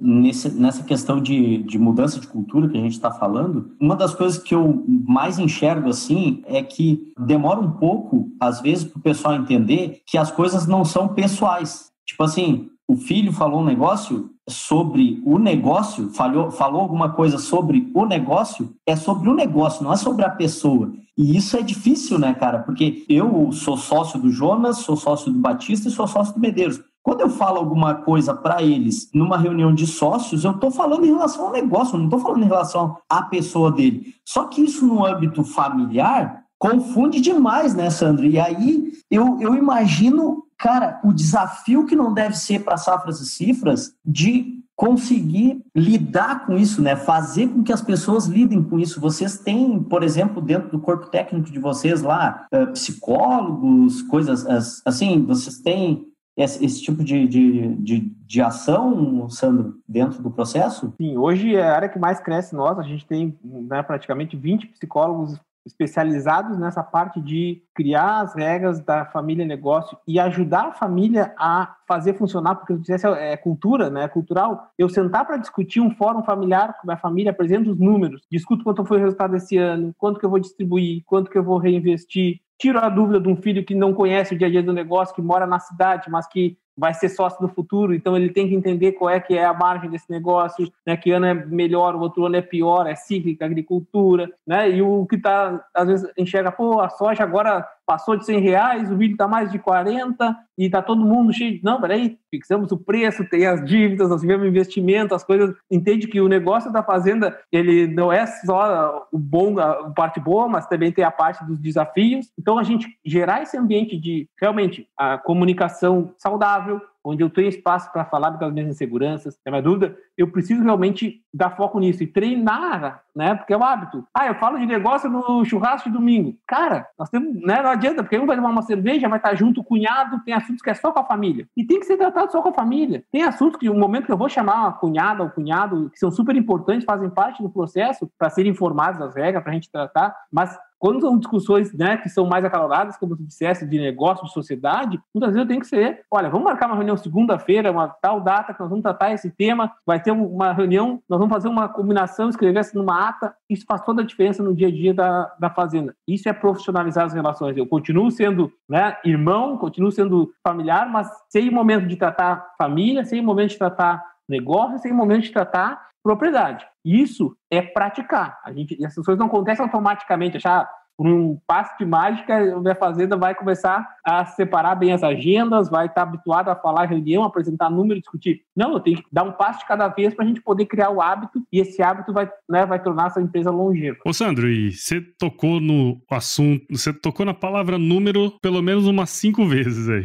[0.00, 4.16] Nesse, nessa questão de, de mudança de cultura que a gente está falando, uma das
[4.16, 9.02] coisas que eu mais enxergo assim é que demora um pouco, às vezes, para o
[9.02, 11.92] pessoal entender que as coisas não são pessoais.
[12.04, 17.88] Tipo assim, o filho falou um negócio sobre o negócio, falou, falou alguma coisa sobre
[17.94, 20.92] o negócio, é sobre o negócio, não é sobre a pessoa.
[21.18, 22.60] E isso é difícil, né, cara?
[22.60, 26.80] Porque eu sou sócio do Jonas, sou sócio do Batista e sou sócio do Medeiros.
[27.02, 31.12] Quando eu falo alguma coisa para eles numa reunião de sócios, eu estou falando em
[31.12, 34.14] relação ao negócio, não estou falando em relação à pessoa dele.
[34.24, 38.24] Só que isso no âmbito familiar confunde demais, né, Sandro?
[38.24, 43.26] E aí eu, eu imagino cara, o desafio que não deve ser para safras e
[43.26, 46.94] cifras de conseguir lidar com isso, né?
[46.94, 49.00] Fazer com que as pessoas lidem com isso.
[49.00, 54.46] Vocês têm, por exemplo, dentro do corpo técnico de vocês lá, eh, psicólogos, coisas
[54.86, 60.94] assim, vocês têm esse, esse tipo de, de, de, de, ação, Sandro, dentro do processo?
[60.96, 64.68] Sim, hoje é a área que mais cresce nós, a gente tem né, praticamente 20
[64.68, 71.34] psicólogos especializados nessa parte de criar as regras da família negócio e ajudar a família
[71.38, 74.70] a fazer funcionar, porque eu dissesse é cultura, né, é cultural.
[74.78, 78.64] Eu sentar para discutir um fórum familiar com a minha família, apresento os números, discuto
[78.64, 81.58] quanto foi o resultado desse ano, quanto que eu vou distribuir, quanto que eu vou
[81.58, 84.72] reinvestir, tiro a dúvida de um filho que não conhece o dia a dia do
[84.72, 88.48] negócio, que mora na cidade, mas que vai ser sócio no futuro, então ele tem
[88.48, 90.96] que entender qual é que é a margem desse negócio, né?
[90.96, 94.70] Que ano é melhor, o outro ano é pior, é cíclica, agricultura, né?
[94.70, 98.90] E o que está às vezes enxerga, pô, a soja agora passou de 100 reais,
[98.90, 101.64] o milho está mais de 40 e está todo mundo cheio de...
[101.64, 105.56] Não, peraí, fixamos o preço, tem as dívidas, nós tivemos investimento, as coisas...
[105.70, 110.46] Entende que o negócio da fazenda, ele não é só o bom, a parte boa,
[110.46, 112.30] mas também tem a parte dos desafios.
[112.38, 116.67] Então, a gente gerar esse ambiente de, realmente, a comunicação saudável,
[117.04, 121.22] onde eu tenho espaço para falar das minhas inseguranças, tem mais dúvida, eu preciso realmente
[121.32, 123.34] dar foco nisso e treinar, né?
[123.34, 124.04] Porque é o hábito.
[124.12, 126.36] Ah, eu falo de negócio no churrasco de domingo.
[126.46, 127.62] Cara, nós temos, né?
[127.62, 130.60] Não adianta, porque um vai tomar uma cerveja, vai estar junto, o cunhado, tem assuntos
[130.60, 131.48] que é só com a família.
[131.56, 133.04] E tem que ser tratado só com a família.
[133.10, 136.10] Tem assuntos que, no momento que eu vou chamar a cunhada ou cunhado, que são
[136.10, 140.14] super importantes, fazem parte do processo para serem informados das regras, para a gente tratar,
[140.30, 144.32] mas quando são discussões né, que são mais acaloradas, como tu disseste, de negócio, de
[144.32, 148.20] sociedade, muitas vezes eu tenho que ser, olha, vamos marcar uma reunião segunda-feira, uma tal
[148.20, 151.68] data que nós vamos tratar esse tema, vai ter uma reunião, nós vamos fazer uma
[151.68, 155.34] combinação, escrever assim numa ata, isso faz toda a diferença no dia a dia da,
[155.38, 155.94] da fazenda.
[156.06, 157.56] Isso é profissionalizar as relações.
[157.56, 163.04] Eu continuo sendo né, irmão, continuo sendo familiar, mas sem o momento de tratar família,
[163.04, 166.66] sem o momento de tratar negócio, sem o momento de tratar propriedade.
[166.82, 168.38] Isso é praticar.
[168.42, 170.66] A gente, essas coisas não acontecem automaticamente, achar
[170.96, 175.70] por um passo de mágica, a minha fazenda vai começar a separar bem as agendas,
[175.70, 178.40] vai estar habituado a falar reunião, apresentar número, discutir.
[178.56, 180.90] Não, eu tenho que dar um passo de cada vez para a gente poder criar
[180.90, 183.98] o hábito e esse hábito vai, né, vai tornar essa empresa longeva.
[184.04, 189.10] Ô Sandro, e você tocou no assunto, você tocou na palavra número pelo menos umas
[189.10, 190.04] cinco vezes aí.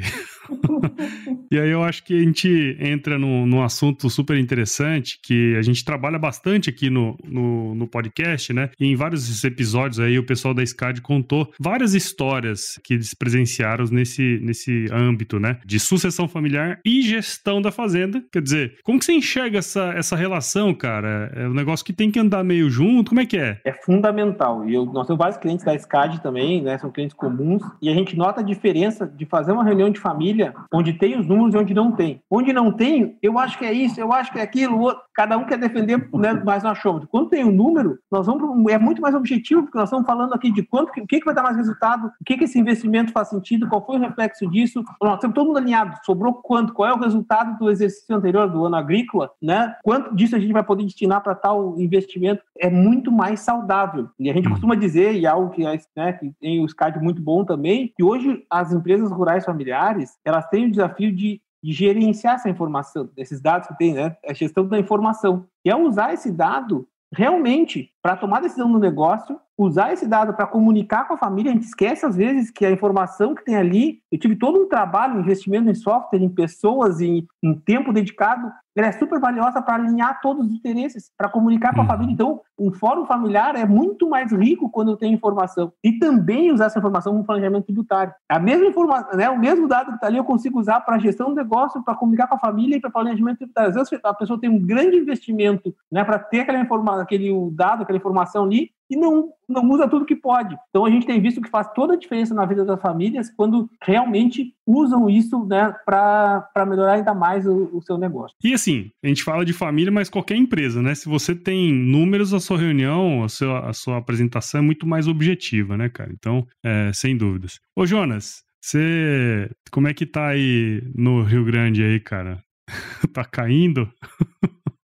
[1.54, 5.62] e aí eu acho que a gente entra num, num, assunto super interessante que a
[5.62, 8.72] gente trabalha bastante aqui no, no, no, podcast, né?
[8.80, 13.86] E em vários episódios aí o pessoal da SCAD contou várias histórias que eles presenciaram
[13.92, 15.60] nesse, nesse âmbito, né?
[15.64, 18.24] De sucessão familiar e gestão da fazenda.
[18.32, 21.32] Quer dizer, como que você enxerga essa, essa relação, cara?
[21.36, 23.62] É um negócio que tem que andar meio junto, como é que é?
[23.64, 24.68] É fundamental.
[24.68, 26.80] E eu, nós temos vários clientes da SCAD também, né?
[26.80, 27.62] São clientes comuns.
[27.80, 31.28] E a gente nota a diferença de fazer uma reunião de família onde tem os
[31.28, 32.22] números e onde não tem.
[32.30, 35.46] Onde não tem, eu acho que é isso, eu acho que é aquilo, cada um
[35.46, 37.06] quer defender, né, mas nós achamos.
[37.10, 40.52] Quando tem um número, nós vamos é muito mais objetivo, porque nós estamos falando aqui
[40.52, 43.30] de quanto, o que, que vai dar mais resultado, o que, que esse investimento faz
[43.30, 44.84] sentido, qual foi o reflexo disso.
[45.02, 48.66] Nós temos todo mundo alinhado, sobrou quanto, qual é o resultado do exercício anterior do
[48.66, 49.76] ano agrícola, né?
[49.84, 52.42] Quanto disso a gente vai poder destinar para tal investimento?
[52.58, 54.10] É muito mais saudável.
[54.20, 55.64] E a gente costuma dizer, e é algo que,
[55.96, 60.48] né, que tem o SCAD muito bom também, que hoje as empresas rurais familiares, elas
[60.50, 61.33] têm o desafio de,
[61.64, 64.18] de gerenciar essa informação, esses dados que tem, né?
[64.28, 65.48] A gestão da informação.
[65.64, 70.48] E é usar esse dado realmente para tomar decisão no negócio usar esse dado para
[70.48, 74.00] comunicar com a família, a gente esquece às vezes que a informação que tem ali,
[74.12, 78.88] eu tive todo um trabalho, investimento em software, em pessoas, em, em tempo dedicado, ela
[78.88, 81.90] é super valiosa para alinhar todos os interesses, para comunicar com a uhum.
[81.90, 82.12] família.
[82.12, 85.72] Então, um fórum familiar é muito mais rico quando eu tenho informação.
[85.84, 88.12] E também usar essa informação no planejamento tributário.
[88.28, 91.30] A mesma informação, né, o mesmo dado que está ali, eu consigo usar para gestão
[91.30, 93.70] do negócio, para comunicar com a família e para planejamento tributário.
[93.70, 97.84] Às vezes a pessoa tem um grande investimento né, para ter aquela informação, aquele dado,
[97.94, 100.56] aquela informação ali, e não, não usa tudo que pode.
[100.70, 103.70] Então a gente tem visto que faz toda a diferença na vida das famílias quando
[103.82, 108.36] realmente usam isso né, para melhorar ainda mais o, o, seu negócio.
[108.44, 110.94] E assim, a gente fala de família, mas qualquer empresa, né?
[110.94, 115.08] Se você tem números, a sua reunião, a sua, a sua apresentação é muito mais
[115.08, 116.12] objetiva, né, cara?
[116.14, 117.60] Então, é, sem dúvidas.
[117.76, 119.50] Ô, Jonas, você.
[119.72, 122.44] Como é que tá aí no Rio Grande aí, cara?
[123.14, 123.90] tá caindo?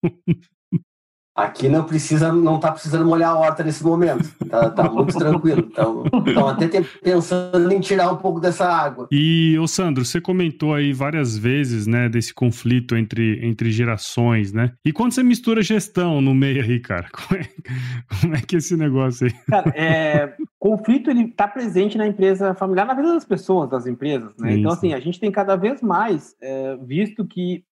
[1.39, 4.29] Aqui não precisa, não está precisando molhar a horta nesse momento.
[4.51, 5.71] Tá, tá muito tranquilo.
[6.27, 6.69] Estão até
[7.01, 9.07] pensando em tirar um pouco dessa água.
[9.13, 14.73] E, ô Sandro, você comentou aí várias vezes, né, desse conflito entre, entre gerações, né?
[14.85, 17.49] E quando você mistura gestão no meio aí, cara, como é,
[18.21, 19.33] como é que é esse negócio aí?
[19.49, 24.33] Cara, é, conflito ele está presente na empresa familiar, na vida das pessoas, das empresas,
[24.41, 24.55] né?
[24.55, 27.63] Então, assim, a gente tem cada vez mais é, visto que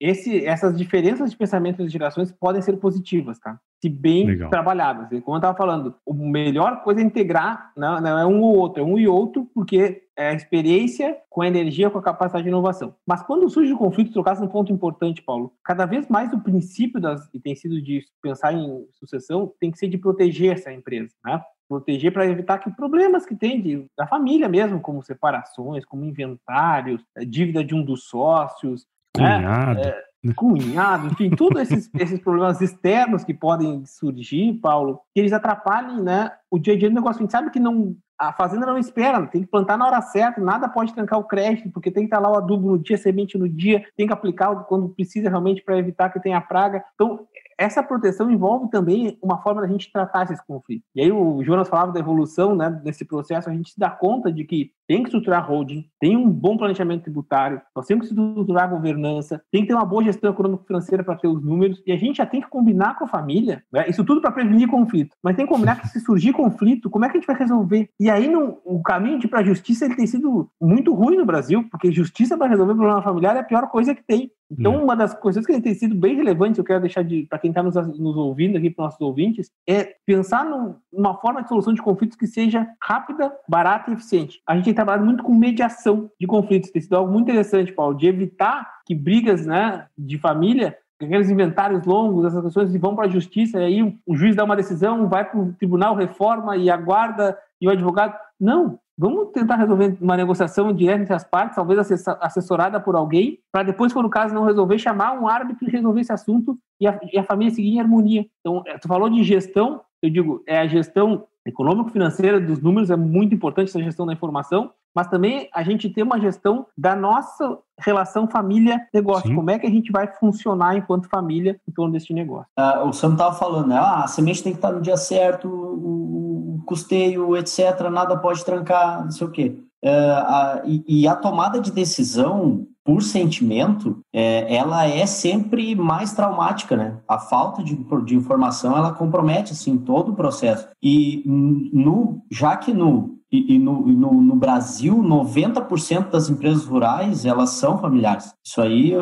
[0.00, 3.58] esse, essas diferenças de pensamento das gerações podem ser positivas, tá?
[3.82, 4.50] Se bem Legal.
[4.50, 5.08] trabalhadas.
[5.22, 8.82] Como eu estava falando, a melhor coisa é integrar, não, não é um ou outro,
[8.82, 12.50] é um e outro, porque é a experiência com a energia, com a capacidade de
[12.50, 12.94] inovação.
[13.06, 17.00] Mas quando surge o conflito, trocasse um ponto importante, Paulo, cada vez mais o princípio
[17.00, 21.14] das, e tem sido de pensar em sucessão, tem que ser de proteger essa empresa,
[21.24, 21.42] né?
[21.70, 27.00] proteger para evitar que problemas que tem de, da família mesmo, como separações, como inventários,
[27.28, 29.80] dívida de um dos sócios, Cunhado.
[29.80, 29.84] É,
[30.24, 30.34] né?
[30.34, 36.30] cunhado, enfim, todos esses, esses problemas externos que podem surgir, Paulo, que eles atrapalhem né,
[36.50, 37.20] o dia a dia do negócio.
[37.20, 40.40] A gente sabe que não, a fazenda não espera, tem que plantar na hora certa,
[40.40, 43.38] nada pode trancar o crédito, porque tem que estar lá o adubo no dia, semente
[43.38, 46.84] no dia, tem que aplicar quando precisa realmente para evitar que tenha praga.
[46.94, 50.88] Então, essa proteção envolve também uma forma da gente tratar esses conflitos.
[50.94, 54.32] E aí o Jonas falava da evolução, né, nesse processo, a gente se dá conta
[54.32, 58.64] de que tem que estruturar holding, tem um bom planejamento tributário, nós temos que estruturar
[58.64, 61.96] a governança, tem que ter uma boa gestão econômico-financeira para ter os números, e a
[61.96, 65.36] gente já tem que combinar com a família, né, isso tudo para prevenir conflito, mas
[65.36, 67.88] tem que combinar que se surgir conflito, como é que a gente vai resolver?
[68.00, 71.24] E aí no, o caminho de para a justiça ele tem sido muito ruim no
[71.24, 74.32] Brasil, porque justiça para resolver problema familiar é a pior coisa que tem.
[74.50, 74.84] Então, hum.
[74.84, 77.62] uma das coisas que tem sido bem relevante, eu quero deixar de para quem está
[77.62, 82.16] nos, nos, ouvindo aqui, para nossos ouvintes, é pensar numa forma de solução de conflitos
[82.16, 84.40] que seja rápida, barata e eficiente.
[84.46, 87.96] A gente tem trabalhado muito com mediação de conflitos, tem sido algo muito interessante, Paulo,
[87.96, 93.10] de evitar que brigas né, de família aqueles inventários longos, essas questões, vão para a
[93.10, 97.38] justiça, e aí o juiz dá uma decisão, vai para o tribunal, reforma e aguarda,
[97.58, 98.14] e o advogado.
[98.38, 101.90] Não, Vamos tentar resolver uma negociação direta entre as partes, talvez
[102.20, 106.02] assessorada por alguém, para depois, quando o caso não resolver, chamar um árbitro e resolver
[106.02, 108.26] esse assunto e a, e a família seguir em harmonia.
[108.40, 112.96] Então, é, tu falou de gestão, eu digo, é a gestão econômico-financeira dos números, é
[112.96, 117.58] muito importante essa gestão da informação, mas também a gente ter uma gestão da nossa
[117.78, 119.34] relação família-negócio.
[119.34, 122.46] Como é que a gente vai funcionar enquanto família em torno deste negócio?
[122.58, 123.76] Uh, o Sam estava falando, né?
[123.76, 127.88] Ah, a semente tem que estar no dia certo, o, o custeio, etc.
[127.90, 129.64] Nada pode trancar, não sei o quê.
[129.82, 136.76] Uh, a, e, a tomada de decisão por sentimento, é, ela é sempre mais traumática,
[136.76, 136.98] né?
[137.08, 140.68] A falta de, de informação, ela compromete, assim, todo o processo.
[140.82, 147.24] E no, já que no e, e, no, no, no, Brasil, 90% das empresas rurais,
[147.24, 148.34] elas são familiares.
[148.44, 148.92] Isso aí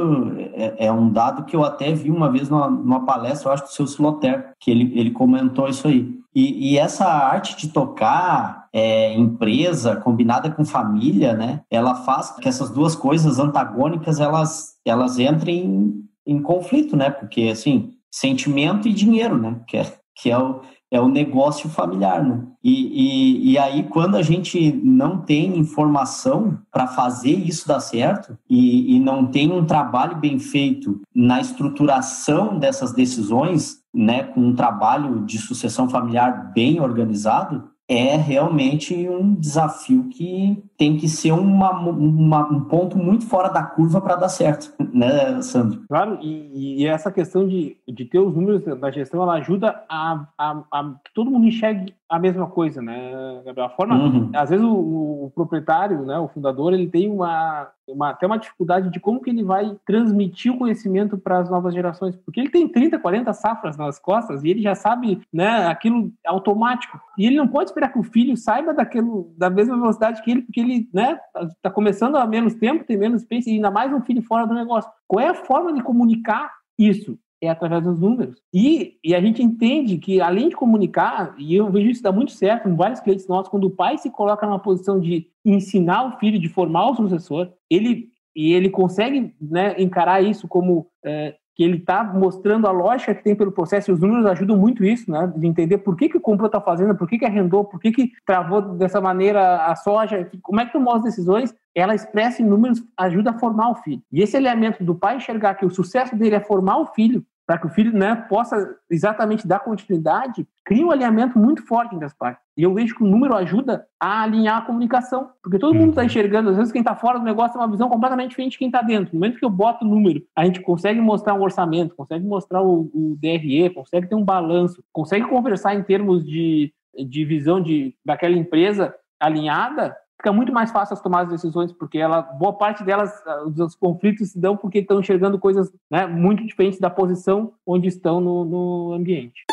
[0.53, 3.62] é, é, um dado que eu até vi uma vez numa, numa palestra, eu acho,
[3.62, 6.14] do seu Siloter, que ele, ele comentou isso aí.
[6.35, 12.49] E, e essa arte de tocar é, empresa combinada com família, né, ela faz que
[12.49, 18.93] essas duas coisas antagônicas, elas, elas entrem em, em conflito, né, porque, assim, sentimento e
[18.93, 20.61] dinheiro, né, que é, que é o
[20.91, 22.47] é o negócio familiar, né?
[22.64, 28.38] E, e, e aí, quando a gente não tem informação para fazer isso dar certo
[28.49, 34.55] e, e não tem um trabalho bem feito na estruturação dessas decisões, né, com um
[34.55, 41.72] trabalho de sucessão familiar bem organizado, é realmente um desafio que tem que ser uma,
[41.81, 45.85] uma, um ponto muito fora da curva para dar certo, né, Sandro?
[45.88, 50.27] Claro, e, e, essa questão de, de ter os números da gestão, ela ajuda a,
[50.37, 53.66] a, a que todo mundo enxergue a mesma coisa, né, Gabriel?
[53.66, 54.31] A forma, uhum.
[54.35, 58.90] às vezes o, o, proprietário, né, o fundador, ele tem uma, uma, até uma dificuldade
[58.90, 62.66] de como que ele vai transmitir o conhecimento para as novas gerações, porque ele tem
[62.66, 66.99] 30, 40 safras nas costas e ele já sabe, né, aquilo automático.
[67.18, 70.42] E ele não pode esperar que o filho saiba daquilo da mesma velocidade que ele,
[70.42, 71.18] porque ele, né,
[71.61, 74.55] tá começando há menos tempo, tem menos experiência e ainda mais um filho fora do
[74.55, 74.90] negócio.
[75.07, 77.18] Qual é a forma de comunicar isso?
[77.40, 78.42] É através dos números.
[78.53, 82.33] E, e a gente entende que, além de comunicar, e eu vejo isso dar muito
[82.33, 86.18] certo em vários clientes nossos, quando o pai se coloca numa posição de ensinar o
[86.18, 91.64] filho, de formar o sucessor, ele e ele consegue né, encarar isso como é, que
[91.64, 95.11] ele está mostrando a lógica que tem pelo processo, e os números ajudam muito isso,
[95.11, 95.33] né?
[95.37, 98.12] De entender por que, que comprou está fazendo, por que, que arrendou, por que, que
[98.25, 102.81] travou dessa maneira a soja, como é que tomou as decisões, ela expressa em números,
[102.97, 104.01] ajuda a formar o filho.
[104.12, 107.57] E esse elemento do pai enxergar que o sucesso dele é formar o filho, para
[107.57, 112.13] que o filho né, possa exatamente dar continuidade, cria um alinhamento muito forte entre as
[112.13, 112.45] partes.
[112.55, 116.03] E eu vejo que o número ajuda a alinhar a comunicação, porque todo mundo está
[116.03, 116.07] uhum.
[116.09, 118.69] enxergando, às vezes quem está fora do negócio tem uma visão completamente diferente de quem
[118.69, 119.15] está dentro.
[119.15, 122.61] No momento que eu boto o número, a gente consegue mostrar um orçamento, consegue mostrar
[122.61, 127.95] o, o DRE, consegue ter um balanço, consegue conversar em termos de, de visão de,
[128.05, 132.85] daquela empresa alinhada, fica muito mais fácil as tomadas de decisões, porque ela, boa parte
[132.85, 137.53] delas, ah, os conflitos se dão porque estão enxergando coisas né, muito diferentes da posição
[137.67, 139.45] onde estão no, no ambiente.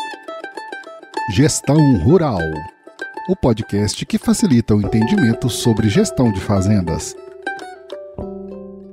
[1.32, 2.38] Gestão Rural
[3.28, 7.16] o podcast que facilita o entendimento sobre gestão de fazendas.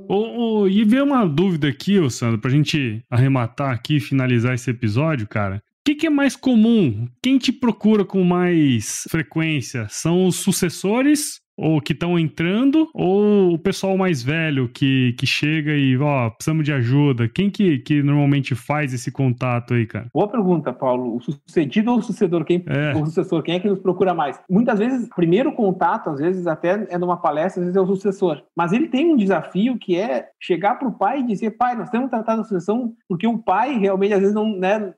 [0.10, 4.56] Oh, oh, e veio uma dúvida aqui, ô Sandro, pra gente arrematar aqui e finalizar
[4.56, 5.58] esse episódio, cara.
[5.58, 7.08] O que, que, é mais comum?
[7.22, 9.86] Quem te procura com mais frequência?
[9.90, 15.72] São os sucessores ou que estão entrando, ou o pessoal mais velho que, que chega
[15.72, 17.28] e, ó, precisamos de ajuda?
[17.28, 20.08] Quem que, que normalmente faz esse contato aí, cara?
[20.13, 21.16] Boa pergunta, Paulo.
[21.16, 22.44] O sucedido ou o sucedor?
[22.46, 22.94] Quem, é.
[22.96, 24.39] O sucessor, quem é que nos procura mais?
[24.50, 28.44] Muitas vezes, primeiro contato, às vezes até é numa palestra, às vezes é o sucessor.
[28.56, 31.89] Mas ele tem um desafio que é chegar para o pai e dizer, pai, nós
[31.89, 34.94] temos tratado a sucessão porque o pai realmente, às vezes, não né,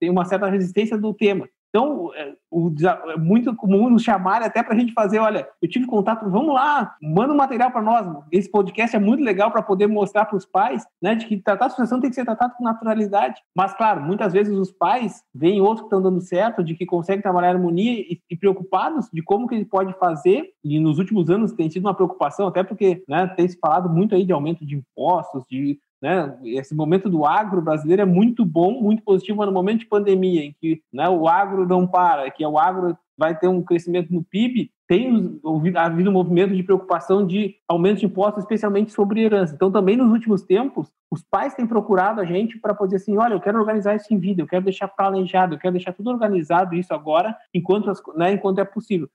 [0.00, 1.48] tem uma certa resistência do tema.
[1.74, 2.70] Então, é, o,
[3.12, 6.54] é muito comum nos chamarem até para a gente fazer, olha, eu tive contato, vamos
[6.54, 8.06] lá, manda um material para nós.
[8.30, 11.66] Esse podcast é muito legal para poder mostrar para os pais, né, de que tratar
[11.66, 13.40] a sucessão tem que ser tratado com naturalidade.
[13.56, 17.22] Mas, claro, muitas vezes os pais veem outros que estão dando certo, de que conseguem
[17.22, 20.50] trabalhar harmonia e, e, preocupados de como que ele pode fazer.
[20.62, 24.14] E nos últimos anos tem sido uma preocupação, até porque né, tem se falado muito
[24.14, 26.36] aí de aumento de impostos, de né?
[26.44, 30.44] Esse momento do agro brasileiro é muito bom, muito positivo, mas no momento de pandemia,
[30.44, 34.24] em que né, o agro não para, que o agro vai ter um crescimento no
[34.24, 35.40] PIB, tem
[35.76, 39.54] havido um movimento de preocupação de aumento de impostos, especialmente sobre herança.
[39.54, 43.34] Então, também nos últimos tempos, os pais têm procurado a gente para poder assim, olha,
[43.34, 46.74] eu quero organizar isso em vida, eu quero deixar planejado, eu quero deixar tudo organizado
[46.74, 49.06] isso agora, enquanto, as, né, enquanto é possível.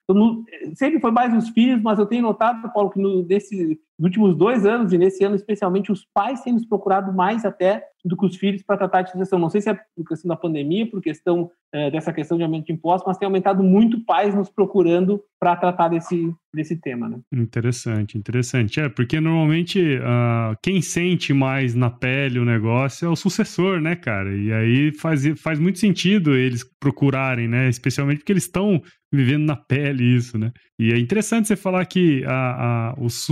[0.75, 4.35] Sempre foi mais os filhos, mas eu tenho notado, Paulo, que no, nesse, nos últimos
[4.35, 8.27] dois anos, e nesse ano especialmente, os pais têm nos procurado mais até do que
[8.27, 9.39] os filhos para tratar de sucessão.
[9.39, 12.67] Não sei se é por questão da pandemia, por questão é, dessa questão de aumento
[12.67, 17.09] de impostos, mas tem aumentado muito pais nos procurando para tratar desse, desse tema.
[17.09, 17.19] Né?
[17.33, 18.79] Interessante, interessante.
[18.79, 23.95] É, porque normalmente uh, quem sente mais na pele o negócio é o sucessor, né,
[23.95, 24.35] cara?
[24.35, 27.69] E aí faz, faz muito sentido eles procurarem, né?
[27.69, 28.81] Especialmente porque eles estão
[29.11, 30.51] vivendo na pele isso, né?
[30.79, 33.25] E é interessante você falar que a, a, os,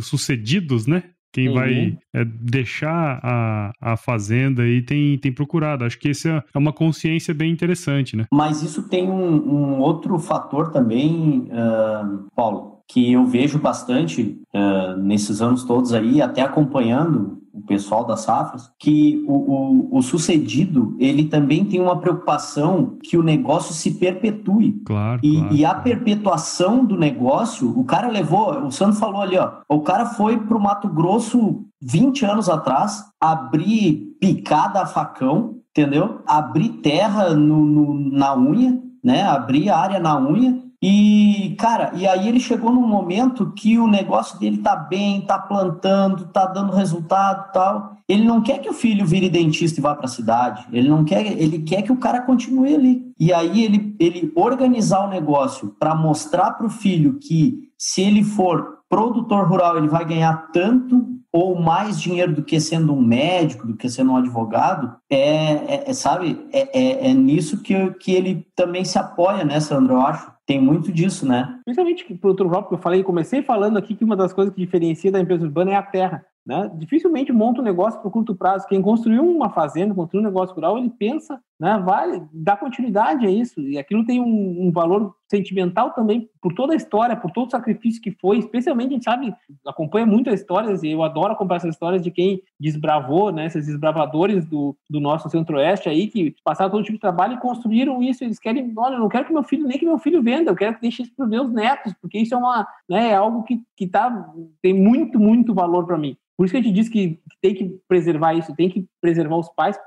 [0.00, 1.02] sucedidos, né?
[1.36, 1.54] Quem uhum.
[1.54, 5.84] vai é, deixar a, a fazenda aí tem, tem procurado.
[5.84, 8.24] Acho que essa é uma consciência bem interessante, né?
[8.32, 14.96] Mas isso tem um, um outro fator também, uh, Paulo, que eu vejo bastante uh,
[14.96, 20.94] nesses anos todos aí, até acompanhando o pessoal das safras, que o, o, o, sucedido
[20.98, 24.82] ele também tem uma preocupação que o negócio se perpetue.
[24.84, 29.38] Claro, e, claro, e a perpetuação do negócio, o cara levou, o Sandro falou ali,
[29.38, 35.56] ó, o cara foi para o Mato Grosso 20 anos atrás, abrir picada a facão,
[35.70, 36.20] entendeu?
[36.26, 39.22] Abrir terra no, no, na unha, né?
[39.22, 44.38] Abrir área na unha e, cara, e aí ele chegou num momento que o negócio
[44.38, 47.96] dele tá bem, tá plantando, tá dando resultado tal.
[48.08, 50.64] Ele não quer que o filho vire dentista e vá para a cidade.
[50.72, 53.12] Ele não quer, ele quer que o cara continue ali.
[53.18, 58.22] E aí ele, ele organizar o negócio para mostrar para o filho que se ele
[58.22, 61.04] for produtor rural, ele vai ganhar tanto
[61.36, 65.90] ou mais dinheiro do que sendo um médico, do que sendo um advogado, é, é,
[65.90, 69.94] é sabe, é, é, é, nisso que, que ele também se apoia, né, Sandro?
[69.94, 71.58] Eu acho tem muito disso, né?
[71.64, 74.60] Principalmente para o outro que eu falei, comecei falando aqui que uma das coisas que
[74.60, 76.24] diferencia da empresa urbana é a terra.
[76.46, 76.70] Né?
[76.76, 78.68] Dificilmente monta um negócio para curto prazo.
[78.68, 81.78] Quem construiu uma fazenda, construiu um negócio rural, ele pensa, né?
[81.78, 83.60] vai dar continuidade a isso.
[83.60, 87.50] E aquilo tem um, um, valor sentimental também por toda a história, por todo o
[87.50, 88.38] sacrifício que foi.
[88.38, 89.34] Especialmente, a gente sabe,
[89.66, 93.46] acompanha muitas histórias, e eu adoro acompanhar essas histórias de quem desbravou, né?
[93.46, 98.02] esses desbravadores do, do nosso centro-oeste aí, que passaram todo tipo de trabalho e construíram
[98.02, 98.22] isso.
[98.22, 100.56] Eles querem, olha, eu não quero que meu filho, nem que meu filho venda, eu
[100.56, 103.42] quero que deixe isso para os meus netos, porque isso é, uma, né, é algo
[103.42, 104.32] que, que tá,
[104.62, 106.16] tem muito, muito valor para mim.
[106.36, 109.48] Por isso que a gente diz que tem que preservar isso, tem que preservar os
[109.48, 109.78] pais,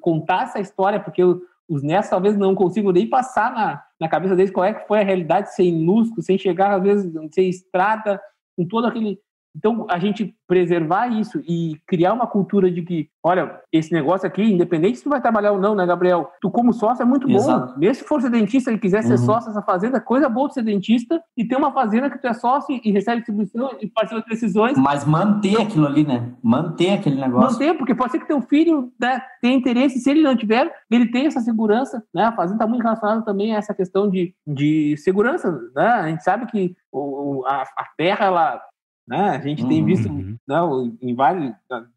[0.00, 4.52] contar essa história, porque os netos talvez não consigam nem passar na, na cabeça deles
[4.52, 8.20] qual é que foi a realidade sem luz, sem chegar, às vezes, sem estrada,
[8.56, 9.18] com todo aquele
[9.54, 14.42] então, a gente preservar isso e criar uma cultura de que, olha, esse negócio aqui,
[14.42, 16.30] independente se tu vai trabalhar ou não, né, Gabriel?
[16.40, 17.72] Tu, como sócio, é muito Exato.
[17.72, 17.78] bom.
[17.78, 19.18] Mesmo se for ser dentista e quiser ser uhum.
[19.18, 22.32] sócio dessa fazenda, coisa boa de ser dentista e ter uma fazenda que tu é
[22.32, 24.78] sócio e recebe distribuição e participa das decisões.
[24.78, 26.32] Mas manter aquilo ali, né?
[26.42, 27.52] Manter aquele negócio.
[27.52, 31.10] Manter, porque pode ser que teu filho né, tenha interesse, se ele não tiver, ele
[31.10, 32.24] tem essa segurança, né?
[32.24, 35.86] A fazenda está muito relacionada também a essa questão de, de segurança, né?
[35.86, 38.62] A gente sabe que o, a, a terra, ela
[39.06, 39.30] né?
[39.30, 40.36] A gente tem visto uhum.
[40.46, 40.56] né,
[41.00, 41.54] em várias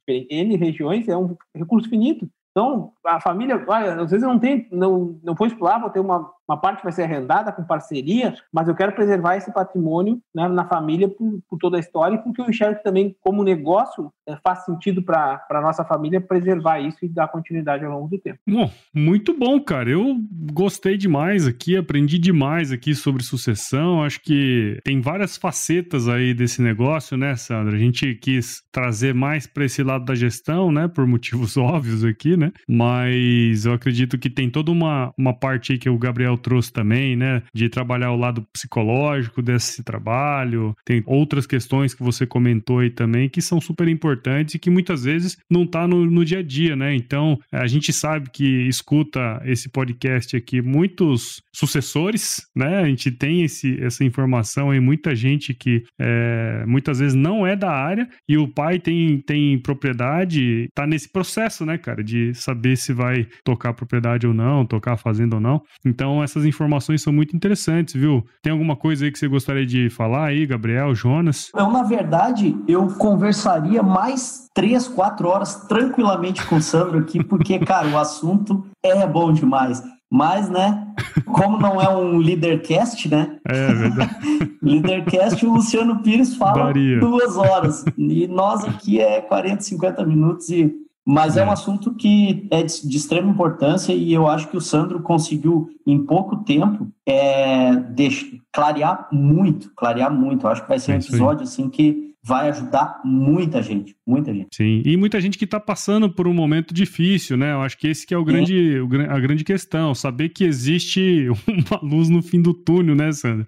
[0.07, 2.27] N regiões, é um recurso finito.
[2.51, 6.31] Então, a família, olha, às vezes não tem, não, não foi explorar, vou ter uma,
[6.47, 10.47] uma parte que vai ser arrendada com parceria, mas eu quero preservar esse patrimônio né,
[10.47, 14.65] na família por, por, toda a história, porque eu enxergo também como negócio é, faz
[14.65, 18.39] sentido para a nossa família preservar isso e dar continuidade ao longo do tempo.
[18.47, 19.89] Bom, muito bom, cara.
[19.89, 20.17] Eu
[20.53, 24.03] gostei demais aqui, aprendi demais aqui sobre sucessão.
[24.03, 27.75] Acho que tem várias facetas aí desse negócio, né, Sandra?
[27.75, 32.37] A gente quis trazer mais para esse lado da gestão, né, por motivos óbvios aqui,
[32.37, 32.51] né?
[32.67, 36.71] Mas eu acredito que tem toda uma, uma parte aí que o Gabriel Gabriel trouxe
[36.71, 37.41] também, né?
[37.53, 40.75] De trabalhar o lado psicológico desse trabalho.
[40.85, 45.03] Tem outras questões que você comentou aí também que são super importantes e que muitas
[45.03, 46.95] vezes não tá no, no dia a dia, né?
[46.95, 52.79] Então, a gente sabe que escuta esse podcast aqui muitos sucessores, né?
[52.79, 57.55] A gente tem esse, essa informação aí, muita gente que é, muitas vezes não é
[57.55, 62.75] da área e o pai tem, tem propriedade, tá nesse processo, né, cara, de saber
[62.75, 65.61] se vai tocar propriedade ou não, tocar fazenda ou não.
[65.85, 68.25] Então, essas informações são muito interessantes, viu?
[68.41, 71.49] Tem alguma coisa aí que você gostaria de falar aí, Gabriel, Jonas?
[71.55, 77.59] Eu, na verdade, eu conversaria mais três, quatro horas tranquilamente com o Sandro aqui, porque,
[77.65, 79.81] cara, o assunto é bom demais.
[80.11, 80.87] Mas, né,
[81.25, 83.37] como não é um Leadercast, né?
[83.47, 84.15] É, é verdade.
[84.61, 86.99] Leadercast, o Luciano Pires fala Daria.
[86.99, 87.83] duas horas.
[87.97, 90.73] E nós aqui é 40, 50 minutos e
[91.05, 91.41] mas é.
[91.41, 95.01] é, um assunto que é de, de, extrema importância e eu acho que o Sandro
[95.01, 100.47] conseguiu, em pouco tempo, é, deixar, clarear muito, clarear muito.
[100.47, 104.47] Eu acho que vai ser um episódio assim que vai ajudar muita gente, muita gente.
[104.51, 107.53] Sim, e muita gente que está passando por um momento difícil, né?
[107.53, 111.27] Eu acho que esse que é o grande, o, a grande questão, saber que existe
[111.47, 113.45] uma luz no fim do túnel, né, Sandra?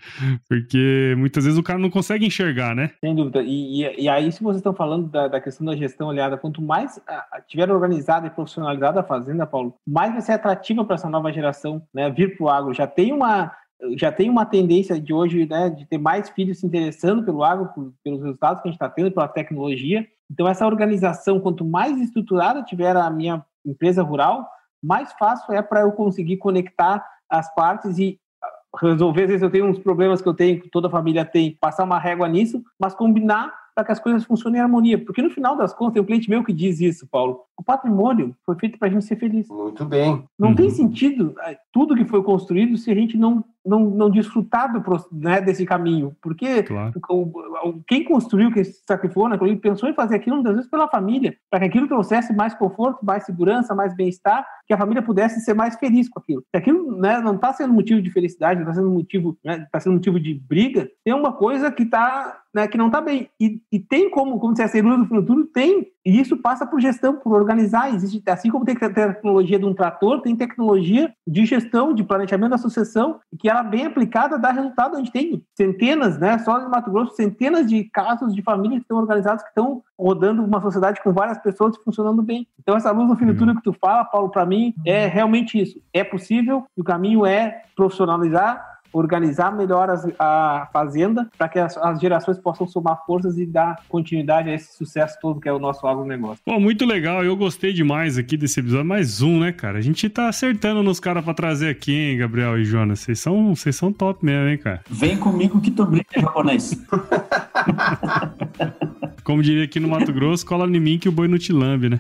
[0.48, 2.92] Porque muitas vezes o cara não consegue enxergar, né?
[3.04, 3.42] Sem dúvida.
[3.42, 6.62] E, e, e aí, se vocês estão falando da, da, questão da gestão aliada, quanto
[6.62, 11.10] mais a, tiver organizada e profissionalizada a fazenda, Paulo, mais vai ser atrativa para essa
[11.10, 12.12] nova geração, né?
[12.12, 12.74] Vir para o agro.
[12.76, 13.52] Já tem uma
[13.96, 17.70] já tem uma tendência de hoje, né, de ter mais filhos se interessando pelo agro,
[17.74, 20.08] por, pelos resultados que a gente está tendo, pela tecnologia.
[20.32, 24.48] Então, essa organização, quanto mais estruturada tiver a minha empresa rural,
[24.84, 28.48] mais fácil é para eu conseguir conectar as partes e ah,
[28.82, 29.24] resolver.
[29.24, 32.00] Às vezes eu tenho uns problemas que eu tenho, que toda família tem, passar uma
[32.00, 34.98] régua nisso, mas combinar para que as coisas funcionem em harmonia.
[34.98, 37.42] Porque no final das contas, tem um cliente meu que diz isso, Paulo.
[37.56, 39.48] O patrimônio foi feito para a gente ser feliz.
[39.50, 40.24] Muito bem.
[40.38, 40.56] Não uhum.
[40.56, 44.82] tem sentido eh, tudo que foi construído se a gente não não, não desfrutar do,
[45.12, 46.16] né, desse caminho.
[46.22, 46.94] Porque claro.
[47.10, 50.88] o, quem construiu, quem se sacrificou naquilo, né, pensou em fazer aquilo muitas vezes pela
[50.88, 55.42] família, para que aquilo trouxesse mais conforto, mais segurança, mais bem-estar, que a família pudesse
[55.42, 56.44] ser mais feliz com aquilo.
[56.50, 59.80] Se aquilo né, não está sendo motivo de felicidade, não está sendo motivo, né, tá
[59.80, 63.30] sendo motivo de briga, tem uma coisa que tá, né, que não está bem.
[63.40, 66.80] E, e, tem como, como se a cerúlea do futuro tem e isso passa por
[66.80, 67.94] gestão, por organizar.
[67.94, 72.58] Existe, assim como tem tecnologia de um trator, tem tecnologia de gestão, de planejamento da
[72.58, 74.96] sucessão, que ela bem aplicada dá resultado.
[74.96, 78.86] A gente tem centenas, né, só no Mato Grosso, centenas de casos de famílias que
[78.86, 82.48] estão organizadas, que estão rodando uma sociedade com várias pessoas funcionando bem.
[82.58, 85.62] Então, essa luz no fim de tudo que tu fala, Paulo, para mim, é realmente
[85.62, 85.78] isso.
[85.92, 92.00] É possível, o caminho é profissionalizar, organizar melhor as, a fazenda para que as, as,
[92.00, 95.86] gerações possam somar forças e dar continuidade a esse sucesso todo que é o nosso
[95.88, 96.44] agronegócio.
[96.46, 97.24] Pô, muito legal.
[97.24, 98.86] Eu gostei demais aqui desse episódio.
[98.86, 99.78] Mais um, né, cara?
[99.78, 103.00] A gente tá acertando nos caras para trazer aqui, hein, Gabriel e Jonas?
[103.00, 104.82] Vocês são, vocês são top mesmo, hein, cara?
[104.90, 106.78] Vem comigo que tu brilha, japonês.
[109.28, 111.90] Como diria aqui no Mato Grosso, cola em mim que o boi não te lambe,
[111.90, 112.00] né?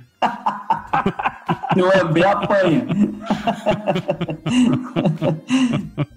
[1.75, 2.87] Lamber apanha.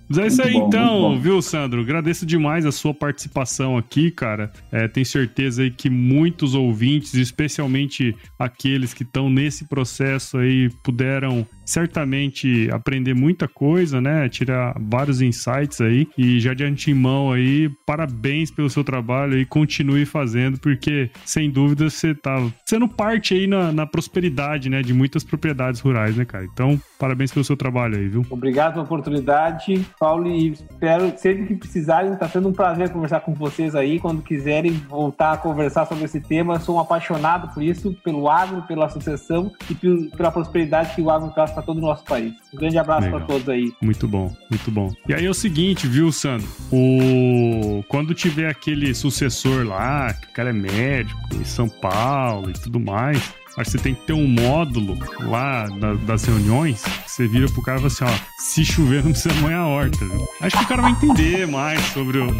[0.08, 1.80] Mas é isso aí bom, então, viu, Sandro?
[1.80, 4.52] Agradeço demais a sua participação aqui, cara.
[4.70, 11.44] É, tenho certeza aí que muitos ouvintes, especialmente aqueles que estão nesse processo aí, puderam
[11.71, 14.29] certamente aprender muita coisa, né?
[14.29, 16.09] Tirar vários insights aí.
[16.18, 21.89] E já de antemão aí, parabéns pelo seu trabalho e continue fazendo, porque sem dúvida
[21.89, 24.83] você tá sendo parte aí na, na prosperidade, né?
[24.83, 26.45] De muitas propriedades rurais, né, cara?
[26.45, 28.27] Então, parabéns pelo seu trabalho aí, viu?
[28.31, 33.33] Obrigado pela oportunidade, Paulo, e espero sempre que precisarem, tá sendo um prazer conversar com
[33.33, 34.01] vocês aí.
[34.01, 38.62] Quando quiserem voltar a conversar sobre esse tema, sou um apaixonado por isso, pelo agro,
[38.62, 39.75] pela associação e
[40.16, 42.32] pela prosperidade que o agro traz para todo o nosso país.
[42.52, 43.72] Um grande abraço para todos aí.
[43.82, 44.92] Muito bom, muito bom.
[45.08, 46.48] E aí é o seguinte, viu, Sandro?
[46.72, 47.84] O...
[47.88, 52.80] Quando tiver aquele sucessor lá, que o cara é médico em São Paulo e tudo
[52.80, 53.18] mais,
[53.56, 56.82] acho que você tem que ter um módulo lá na, das reuniões.
[57.06, 59.98] Você vira pro cara e fala assim: ó, se chover não precisa molhar a horta.
[60.04, 60.26] Viu?
[60.40, 62.32] Acho que o cara vai entender mais sobre o, o,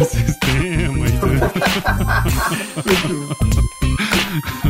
[0.00, 1.08] o sistema.
[1.08, 1.50] Entendeu?